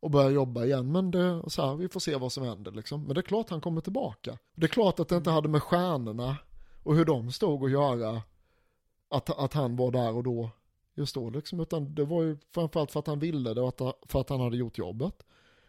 [0.05, 0.93] och börja jobba igen.
[0.93, 3.05] Men det, så här, vi får se vad som händer liksom.
[3.05, 4.39] Men det är klart han kommer tillbaka.
[4.55, 6.37] Det är klart att det inte hade med stjärnorna
[6.83, 8.23] och hur de stod och göra
[9.11, 10.51] att, att han var där och då
[10.95, 11.61] just då liksom.
[11.61, 14.41] Utan det var ju framförallt för att han ville det och att, för att han
[14.41, 15.23] hade gjort jobbet.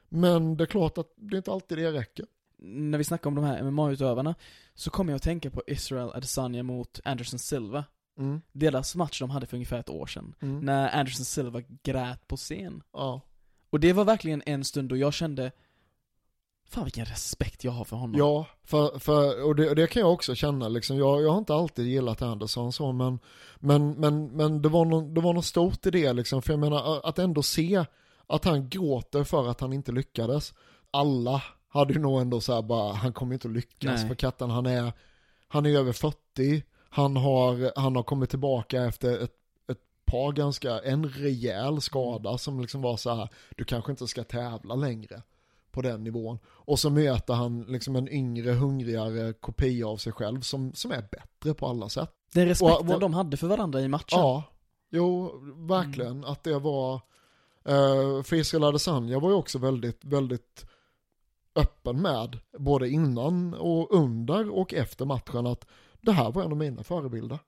[0.09, 2.25] Men det är klart att det inte alltid det räcker.
[2.57, 4.35] När vi snackar om de här MMA-utövarna
[4.73, 7.85] så kommer jag att tänka på Israel Adesanya mot Anderson Silva.
[8.17, 8.41] Mm.
[8.51, 10.35] Deras match de hade för ungefär ett år sedan.
[10.39, 10.59] Mm.
[10.59, 12.83] När Anderson Silva grät på scen.
[12.93, 13.21] Ja.
[13.69, 15.51] Och det var verkligen en stund då jag kände
[16.69, 18.19] Fan vilken respekt jag har för honom.
[18.19, 20.97] Ja, för, för, och, det, och det kan jag också känna liksom.
[20.97, 23.19] Jag, jag har inte alltid gillat Anderson så, men,
[23.59, 26.41] men, men, men det, var någon, det var något stort i det liksom.
[26.41, 27.85] För jag menar, att ändå se
[28.27, 30.53] att han gråter för att han inte lyckades.
[30.91, 34.07] Alla hade ju nog ändå så här bara, han kommer inte att lyckas Nej.
[34.07, 34.93] för katten, han är,
[35.47, 39.31] han är över 40, han har, han har kommit tillbaka efter ett, ett
[40.05, 44.75] par ganska, en rejäl skada som liksom var så här, du kanske inte ska tävla
[44.75, 45.21] längre
[45.71, 46.39] på den nivån.
[46.47, 51.07] Och så möter han liksom en yngre, hungrigare kopia av sig själv som, som är
[51.11, 52.11] bättre på alla sätt.
[52.33, 54.19] Den respekten Och- och- de hade för varandra i matchen.
[54.19, 54.43] Ja,
[54.91, 56.25] jo, verkligen.
[56.25, 60.65] Att det var, uh, för Israel Adesanya var ju också väldigt, väldigt
[61.55, 65.65] öppen med, både innan och under och efter matchen, att
[66.01, 67.39] det här var en av mina förebilder.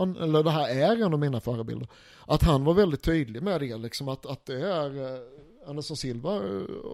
[0.00, 1.88] Han, eller det här är en av mina förebilder.
[2.26, 5.20] Att han var väldigt tydlig med det, liksom att, att det är, uh,
[5.66, 6.40] Anderson Silva eh,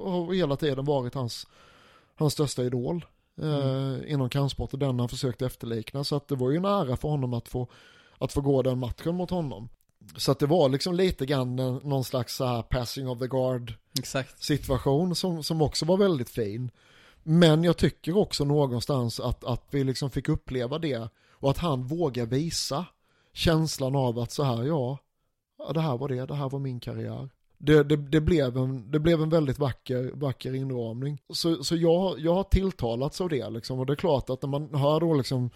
[0.04, 1.46] har hela tiden varit hans,
[2.14, 3.04] hans största idol.
[3.42, 6.04] eh, inom kampsport och den han försökte efterlikna.
[6.04, 7.68] Så att det var ju en ära för honom att få,
[8.18, 9.68] att få gå den matchen mot honom.
[10.16, 13.74] Så att det var liksom lite grann någon slags så här passing of the guard
[13.98, 14.42] Exakt.
[14.42, 16.70] situation som, som också var väldigt fin.
[17.22, 21.86] Men jag tycker också någonstans att, att vi liksom fick uppleva det och att han
[21.86, 22.86] vågar visa
[23.36, 24.98] känslan av att så här, ja,
[25.58, 27.28] ja det här var det, det här var min karriär.
[27.58, 31.18] Det, det, det, blev, en, det blev en väldigt vacker, vacker inramning.
[31.32, 33.78] Så, så jag, jag har tilltalats av det liksom.
[33.78, 35.50] Och det är klart att när man hör då liksom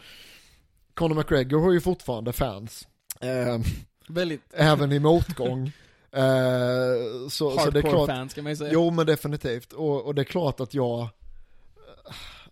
[0.95, 2.89] Conor McGregor har ju fortfarande fans.
[3.21, 3.59] Eh,
[4.09, 5.73] Väldigt även i motgång.
[6.13, 8.71] Eh, så, så det är hardcore klart, fans kan man ju säga.
[8.73, 9.73] Jo men definitivt.
[9.73, 11.09] Och, och det är klart att jag,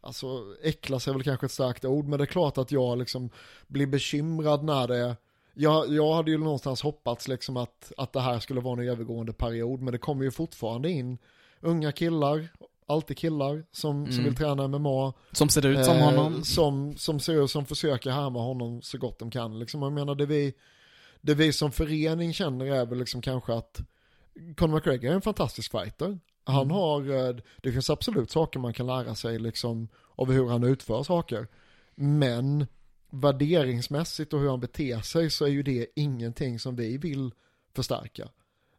[0.09, 3.31] alltså äcklas är väl kanske ett starkt ord, men det är klart att jag liksom
[3.67, 5.17] blir bekymrad när det,
[5.55, 9.33] jag, jag hade ju någonstans hoppats liksom att, att det här skulle vara en övergående
[9.33, 11.19] period, men det kommer ju fortfarande in
[11.61, 12.49] unga killar,
[12.87, 14.25] alltid killar som, som Mm.
[14.25, 15.13] vill träna MMA.
[15.33, 16.45] Som ser ut som eh, honom.
[16.45, 19.59] Som, som ser ut som försöker härma honom så gott de kan.
[19.59, 20.55] Liksom, jag menar det vi,
[21.21, 23.81] det vi som förening känner är väl liksom kanske att
[24.57, 26.19] Conor McGregor är en fantastisk fighter.
[26.49, 26.71] Han Mm.
[26.71, 31.03] har, eh, det finns absolut saker man kan lära sig liksom av hur han utför
[31.03, 31.47] saker.
[31.95, 32.67] Men
[33.11, 37.31] värderingsmässigt och hur han beter sig så är ju det ingenting som vi vill
[37.75, 38.29] förstärka.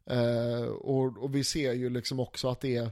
[0.06, 2.90] Eh, och, och vi ser ju liksom också att det är,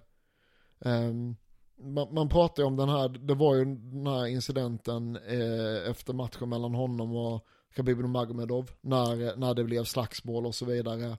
[0.85, 1.37] ehm,
[1.79, 6.13] man, man pratar ju om den här, det var ju den här incidenten eh, efter
[6.13, 11.17] matchen mellan honom och Khabib Nurmagomedov när, när det blev slagsmål och så vidare.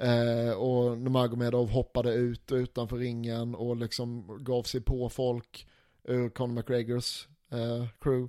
[0.00, 5.66] Eh, och Nurmagomedov hoppade ut utanför ringen och liksom gav sig på folk
[6.04, 8.28] ur Conor McGregors eh, crew.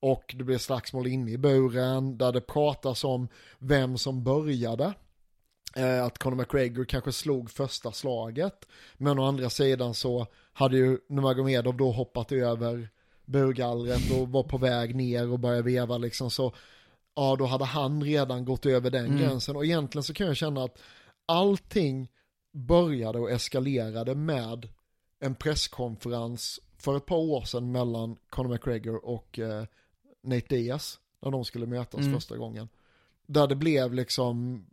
[0.00, 3.28] Och det blev slagsmål inne i buren där det pratas om
[3.58, 4.92] vem som började.
[5.76, 8.68] Eh, att Conor McGregor kanske slog första slaget.
[8.96, 12.88] Men å andra sidan så hade ju Nurmagomedov då hoppat över
[13.24, 16.54] burgallret och var på väg ner och började veva liksom så.
[17.14, 19.18] Ja, då hade han redan gått över den Mm.
[19.18, 19.56] gränsen.
[19.56, 20.78] Och egentligen så kan jag känna att
[21.28, 22.08] allting
[22.52, 24.68] började och eskalerade med
[25.20, 29.64] en presskonferens för ett par år sedan mellan Conor McGregor och eh,
[30.22, 32.14] Nate Diaz när de skulle mötas Mm.
[32.14, 32.68] första gången.
[33.26, 34.66] Där det blev liksom,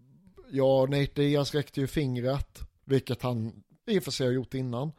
[0.51, 4.91] ja Nate Diaz räckte ju fingret, vilket han i och för sig har gjort innan.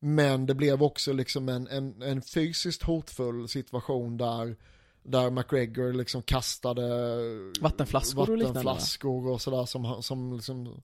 [0.00, 4.56] Men det blev också liksom en, en, en fysiskt hotfull situation där,
[5.08, 6.82] där McGregor liksom kastade
[7.60, 10.82] Vattenflaskor och vattenflaskor och sådär som, som liksom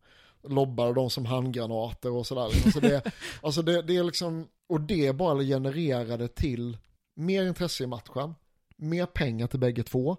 [0.48, 2.42] lobbade dem som handgranater och sådär.
[2.42, 3.02] Alltså det,
[3.42, 6.78] alltså det, det är liksom, och det bara genererade till
[7.14, 8.34] mer intresse i matchen,
[8.76, 10.16] mer pengar till bägge två.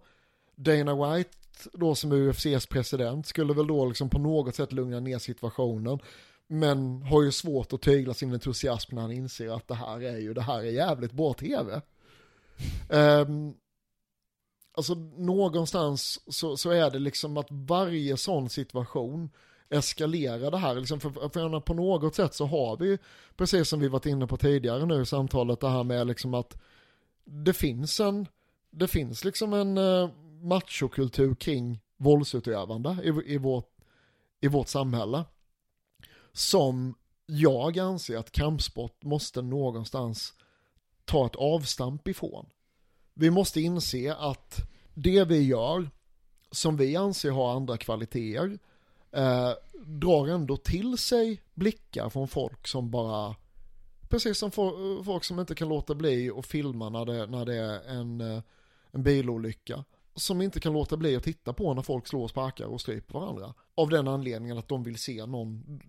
[0.56, 1.30] Dana White
[1.74, 6.00] då som UFCs president skulle väl då liksom på något sätt lugna ner situationen.
[6.48, 10.18] Men har ju svårt att tygla sin entusiasm när han inser att det här är
[10.18, 11.82] ju, det här är jävligt bra tv.
[12.90, 13.54] Ehm,
[14.78, 19.30] alltså någonstans så, så är det liksom att varje sån situation
[19.70, 20.76] eskalerar det här.
[20.76, 22.98] Liksom för, för på något sätt så har vi,
[23.36, 26.58] precis som vi varit inne på tidigare nu i samtalet, det här med liksom att
[27.24, 28.28] det finns en,
[28.72, 30.10] det finns liksom en eh,
[30.42, 33.70] machokultur kring våldsutövande i, i, vårt,
[34.42, 35.26] i vårt samhälle.
[36.32, 36.96] Som
[37.26, 40.34] jag anser att kampsport måste någonstans
[41.06, 42.46] ta ett avstamp ifrån.
[43.18, 45.90] Vi måste inse att det vi gör,
[46.52, 48.60] som vi anser har andra kvaliteter,
[49.12, 49.52] eh,
[49.86, 53.36] drar ändå till sig blickar från folk som bara,
[54.10, 54.52] precis som
[55.06, 58.42] folk som inte kan låta bli att filma när det, när det är en, eh,
[58.92, 59.84] en bilolycka.
[60.18, 63.54] Som inte kan låta bli att titta på när folk slår, sparkar och stryper varandra.
[63.76, 65.80] Av den anledningen att de vill se någon,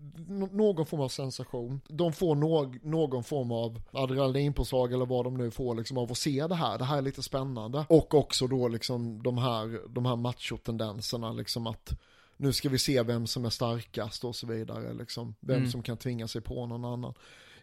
[0.51, 1.81] någon form av sensation.
[1.89, 6.17] De får någ, någon form av adrenalinpåslag eller vad de nu får liksom av att
[6.17, 6.77] se det här.
[6.77, 7.85] Det här är lite spännande.
[7.89, 11.99] Och också då liksom de här, de här machotendenserna liksom att
[12.37, 15.35] nu ska vi se vem som är starkast och så vidare liksom.
[15.39, 15.69] Vem Mm.
[15.71, 17.13] som kan tvinga sig på någon annan.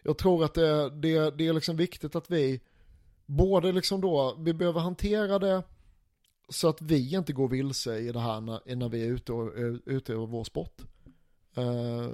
[0.03, 2.61] Jag tror att det, det, det är liksom viktigt att vi
[3.25, 5.63] både liksom då, vi behöver hantera det
[6.49, 9.51] så att vi inte går vilse i det här när, när vi är ute och
[9.85, 10.81] utövar vår sport.
[11.55, 12.09] Eh,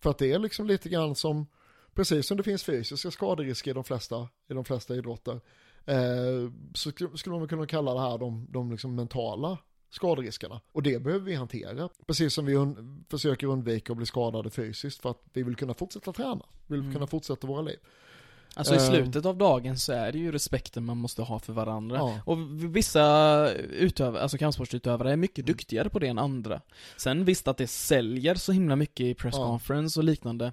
[0.00, 1.46] för att det är liksom lite grann som,
[1.94, 5.40] precis som det finns fysiska skaderisker i de flesta, i de flesta idrotter,
[5.84, 9.58] eh, så sk- skulle man kunna kalla det här de, de liksom mentala
[9.90, 10.60] skaderiskerna.
[10.72, 11.88] Och det behöver vi hantera.
[12.06, 15.74] Precis som vi un- försöker undvika att bli skadade fysiskt för att vi vill kunna
[15.74, 16.46] fortsätta träna.
[16.66, 16.92] Vi vill Mm.
[16.94, 17.78] kunna fortsätta våra liv.
[18.54, 18.86] Alltså i Ehm.
[18.86, 21.96] slutet av dagen så är det ju respekten man måste ha för varandra.
[21.96, 22.20] Ja.
[22.26, 22.36] Och
[22.76, 25.46] vissa utövare, alltså kampsportsutövare är mycket Mm.
[25.46, 26.60] duktigare på det än andra.
[26.96, 29.46] Sen visst att det säljer så himla mycket i press Ja.
[29.46, 30.52] conference och liknande.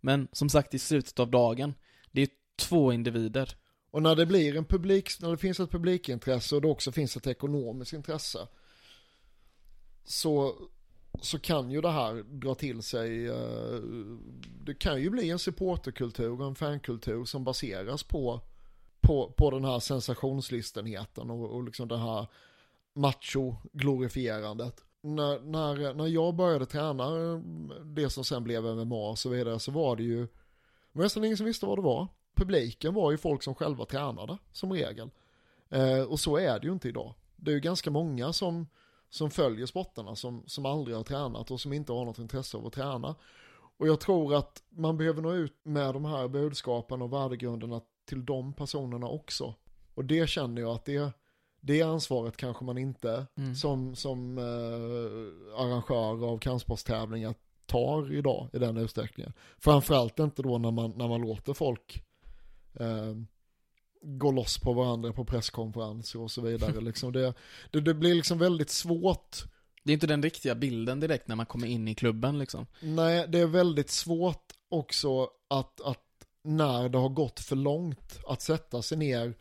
[0.00, 1.74] Men som sagt i slutet av dagen,
[2.12, 3.56] det är två individer.
[3.90, 7.16] Och när det blir en publik, när det finns ett publikintresse och det också finns
[7.16, 8.38] ett ekonomiskt intresse.
[10.04, 10.54] Så
[11.20, 13.80] så kan ju det här dra till sig, eh,
[14.64, 18.40] det kan ju bli en supporterkultur och en fankultur som baseras på,
[19.00, 22.26] på, på den här sensationslistenheten och, och liksom det här
[22.94, 24.84] macho-glorifierandet.
[25.00, 27.38] När, när, när jag började träna eh,
[27.84, 31.24] det som sen blev MMA och så vidare så var det ju, det var nästan
[31.24, 32.08] ingen som visste vad det var.
[32.34, 35.10] Publiken var ju folk som själva tränade som regel.
[35.70, 37.14] Eh, och så är det ju inte idag.
[37.36, 38.66] Det är ju ganska många som,
[39.14, 42.66] som följer sporterna som, som aldrig har tränat och som inte har något intresse av
[42.66, 43.14] att träna.
[43.76, 48.24] Och jag tror att man behöver nå ut med de här budskapen och värdegrunderna till
[48.24, 49.54] de personerna också.
[49.94, 51.12] Och det känner jag att det,
[51.60, 53.54] det ansvaret kanske man inte Mm.
[53.54, 57.34] som, som eh, arrangör av kampsportstävlingar
[57.66, 59.32] tar idag i den utsträckningen.
[59.58, 62.02] Framförallt inte då när man, när man låter folk
[62.80, 63.14] eh,
[64.04, 66.80] gå loss på varandra på presskonferenser och så vidare.
[66.80, 67.34] liksom det,
[67.70, 69.36] det, det blir liksom väldigt svårt.
[69.82, 72.66] Det är inte den riktiga bilden direkt när man kommer in i klubben liksom.
[72.80, 76.00] Nej, det är väldigt svårt också att, att
[76.42, 79.34] när det har gått för långt att sätta sig ner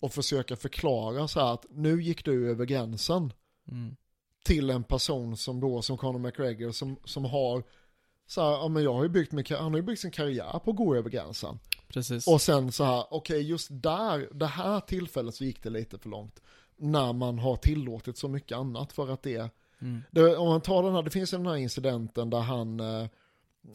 [0.00, 3.32] och försöka förklara så här att nu gick du över gränsen
[3.70, 3.96] Mm.
[4.44, 7.62] till en person som då, som Conor McGregor, som, som har
[8.26, 10.58] så här, ja men jag har ju byggt min, han har ju byggt sin karriär
[10.58, 11.58] på att gå över gränsen.
[11.92, 12.26] Precis.
[12.26, 16.08] Och sen så här, okej just där, det här tillfället så gick det lite för
[16.08, 16.42] långt.
[16.76, 19.50] När man har tillåtit så mycket annat för att det,
[19.82, 20.02] Mm.
[20.10, 23.06] det om man tar den här, det finns den här incidenten där han eh,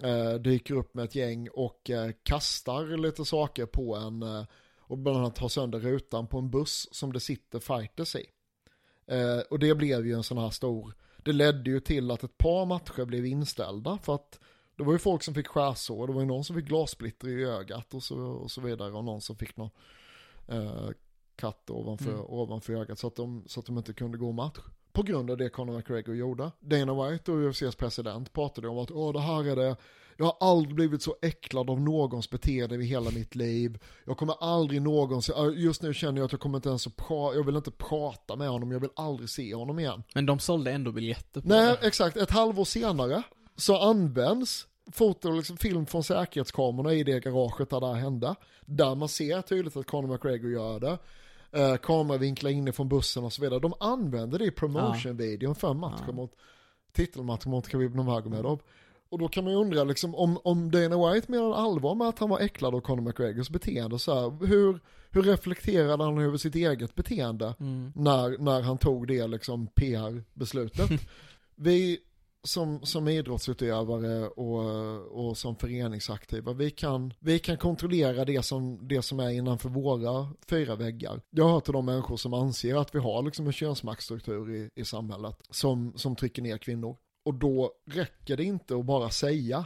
[0.03, 4.43] eh, dyker upp med ett gäng och eh, kastar lite saker på en, eh,
[4.79, 8.25] och bland annat tar sönder rutan på en buss som det sitter fighters i.
[9.07, 12.37] Eh, och det blev ju en sån här stor, det ledde ju till att ett
[12.37, 14.39] par matcher blev inställda för att
[14.77, 17.43] det var ju folk som fick skärsår, det var ju någon som fick glassplitter i
[17.45, 19.69] ögat och så, och så vidare och någon som fick någon
[20.47, 20.89] eh,
[21.35, 22.25] katt ovanför, Mm.
[22.27, 24.57] ovanför ögat så att, de, så att de inte kunde gå match.
[24.91, 26.51] På grund av det Conor McGregor gjorde.
[26.59, 29.75] Dana White och UFCs president pratade om att Åh, det här är det,
[30.17, 33.77] jag har aldrig blivit så äcklad av någons beteende i hela mitt liv.
[34.05, 37.35] Jag kommer aldrig någonsin, just nu känner jag att jag kommer inte ens att prata,
[37.37, 40.03] jag vill inte prata med honom, jag vill aldrig se honom igen.
[40.13, 41.87] Men de sålde ändå biljetter på Nej, det.
[41.87, 42.17] exakt.
[42.17, 43.23] Ett halvår senare
[43.55, 48.35] så används foto, liksom film från säkerhetskamerorna i det garaget där det här hände.
[48.65, 50.97] Där man ser tydligt att Conor McGregor gör det.
[51.51, 53.59] Eh, kameravinklar inifrån bussen och så vidare.
[53.59, 56.13] De använder det i promotion-videon för matchen Ja.
[56.13, 56.31] mot
[56.93, 58.61] titelmatchen mot Khabib Nurmagomedov.
[59.09, 62.19] Och då kan man ju undra liksom om, om Dana White menade allvar med att
[62.19, 64.79] han var äcklad av Conor McGregors beteende så här, hur,
[65.11, 67.55] hur reflekterade han över sitt eget beteende?
[67.59, 67.91] Mm.
[67.95, 70.89] när, när han tog det liksom PR-beslutet.
[71.55, 71.99] vi
[72.45, 79.01] som, som idrottsutövare och, och som föreningsaktiva, vi kan, vi kan kontrollera det som, det
[79.01, 81.21] som är innanför våra fyra väggar.
[81.29, 84.85] Jag hör till de människor som anser att vi har liksom en könsmaktstruktur i, i
[84.85, 86.97] samhället som, som trycker ner kvinnor.
[87.25, 89.65] Och då räcker det inte att bara säga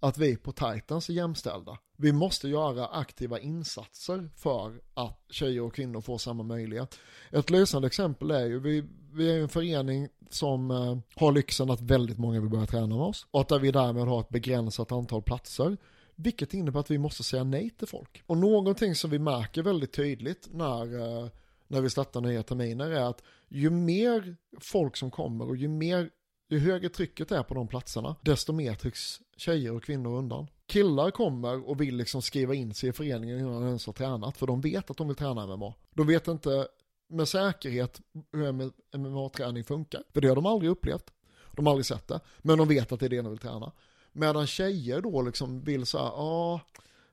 [0.00, 1.78] att vi på Titans är jämställda.
[1.96, 6.98] Vi måste göra aktiva insatser för att tjejer och kvinnor får samma möjlighet.
[7.30, 11.70] Ett lysande exempel är ju, vi, vi är ju en förening som eh, har lyxen
[11.70, 13.26] att väldigt många vill börja träna med oss.
[13.30, 15.76] Och att vi därmed har ett begränsat antal platser.
[16.14, 18.22] Vilket innebär att vi måste säga nej till folk.
[18.26, 21.28] Och någonting som vi märker väldigt tydligt när, eh,
[21.68, 26.10] när vi startar nya terminer är att ju mer folk som kommer och ju mer
[26.50, 30.46] ju högre trycket är på de platserna, desto mer trycks tjejer och kvinnor undan.
[30.66, 34.36] Killar kommer och vill liksom skriva in sig i föreningen innan de ens har tränat,
[34.36, 35.74] för de vet att de vill träna MMA.
[35.94, 36.68] De vet inte
[37.08, 38.00] med säkerhet
[38.32, 38.52] hur
[38.98, 41.10] MMA-träning funkar, för det har de aldrig upplevt.
[41.52, 43.72] De har aldrig sett det, men de vet att det är det de vill träna.
[44.12, 46.60] Medan tjejer då liksom vill så här, ja,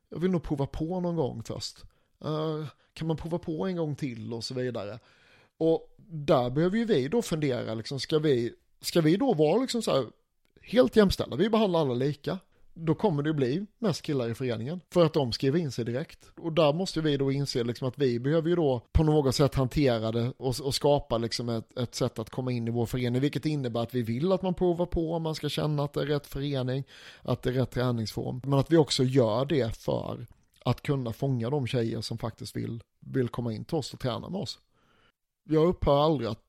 [0.09, 1.83] jag vill nog prova på någon gång först.
[2.25, 4.99] Uh, kan man prova på en gång till och så vidare.
[5.57, 9.81] Och där behöver ju vi då fundera, liksom, ska vi ska vi då vara liksom
[9.81, 10.05] så här
[10.61, 12.39] helt jämställda, vi behandlar alla lika,
[12.75, 14.81] då kommer det bli mest killar i föreningen.
[14.93, 16.31] För att de skriver in sig direkt.
[16.37, 19.55] Och där måste vi då inse liksom att vi behöver ju då på något sätt
[19.55, 23.21] hantera det och, och skapa liksom ett, ett sätt att komma in i vår förening.
[23.21, 26.01] Vilket innebär att vi vill att man provar på, om man ska känna att det
[26.01, 26.83] är rätt förening,
[27.21, 28.41] att det är rätt träningsform.
[28.43, 30.25] Men att vi också gör det för
[30.65, 34.29] att kunna fånga de tjejer som faktiskt vill, vill komma in till oss och träna
[34.29, 34.59] med oss.
[35.49, 36.44] Jag upphör aldrig att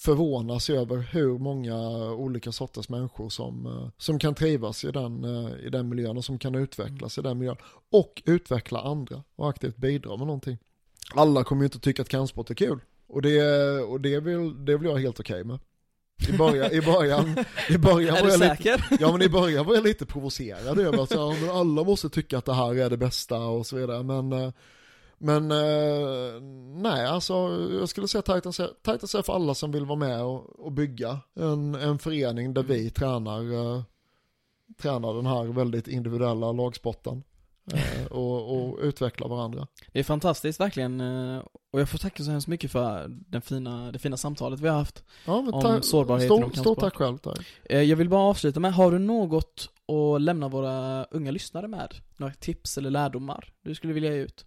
[0.00, 1.76] förvånas över hur många
[2.12, 6.24] olika sorters människor som, eh, som kan trivas i den, eh, i den miljön och
[6.24, 7.56] som kan utvecklas i den miljön.
[7.90, 10.58] Och utveckla andra och aktivt bidra med någonting.
[11.14, 12.80] Alla kommer ju inte tycka att kampsport är kul.
[13.06, 13.42] Och det,
[13.80, 15.58] och det, vill, det vill jag helt okej med.
[16.28, 18.82] I början, i början, i början Är var jag lite?
[19.00, 22.44] Ja men i början var jag lite provocerad över att så, alla måste tycka att
[22.44, 24.02] det här är det bästa och så vidare.
[24.02, 24.52] Men, eh,
[25.22, 26.40] Men eh,
[26.82, 27.34] nej, alltså
[27.80, 31.20] jag skulle säga Titans Titans är för alla som vill vara med och, och bygga
[31.34, 33.82] en, en förening där vi tränar, eh,
[34.82, 37.22] tränar den här väldigt individuella lagsporten.
[37.72, 39.66] Eh, och, och utveckla varandra.
[39.92, 41.42] Det är fantastiskt verkligen eh,
[41.72, 44.78] och jag får tacka så hemskt mycket för den fina, det fina samtalet vi har
[44.78, 47.46] haft Ja, om sårbarhet stor, inom Stort tack själv tack.
[47.64, 51.94] Eh, Jag vill bara avsluta med, har du något att lämna våra unga lyssnare med?
[52.16, 54.46] Några tips eller lärdomar du skulle vilja ge ut?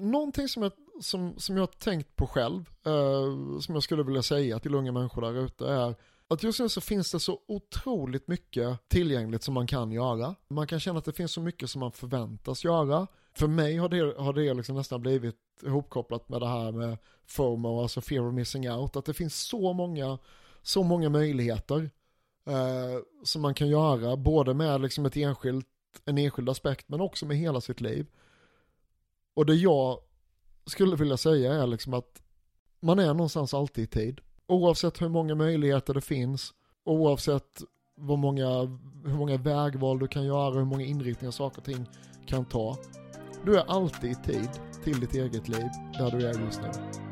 [0.00, 4.22] Någonting som jag, som, som jag har tänkt på själv, eh, som jag skulle vilja
[4.22, 5.94] säga till unga människor där ute är
[6.28, 10.34] att just nu så finns det så otroligt mycket tillgängligt som man kan göra.
[10.48, 13.06] Man kan känna att det finns så mycket som man förväntas göra.
[13.36, 17.82] För mig har det, har det liksom nästan blivit ihopkopplat med det här med FOMO,
[17.82, 18.96] alltså fear of missing out.
[18.96, 20.18] Att det finns så många,
[20.62, 21.90] så många möjligheter
[22.46, 25.66] eh, som man kan göra, både med liksom ett enskilt,
[26.04, 28.06] en enskild aspekt men också med hela sitt liv.
[29.34, 29.98] Och det jag
[30.66, 32.22] skulle vilja säga är liksom att
[32.80, 34.20] man är någonstans alltid i tid.
[34.46, 36.52] Oavsett hur många möjligheter det finns,
[36.84, 37.62] oavsett
[37.96, 38.48] vad många,
[39.04, 41.86] hur många vägval du kan göra, hur många inriktningar saker och ting
[42.26, 42.76] kan ta.
[43.44, 44.50] Du är alltid i tid
[44.84, 45.68] till ditt eget liv,
[45.98, 47.03] där du är just nu.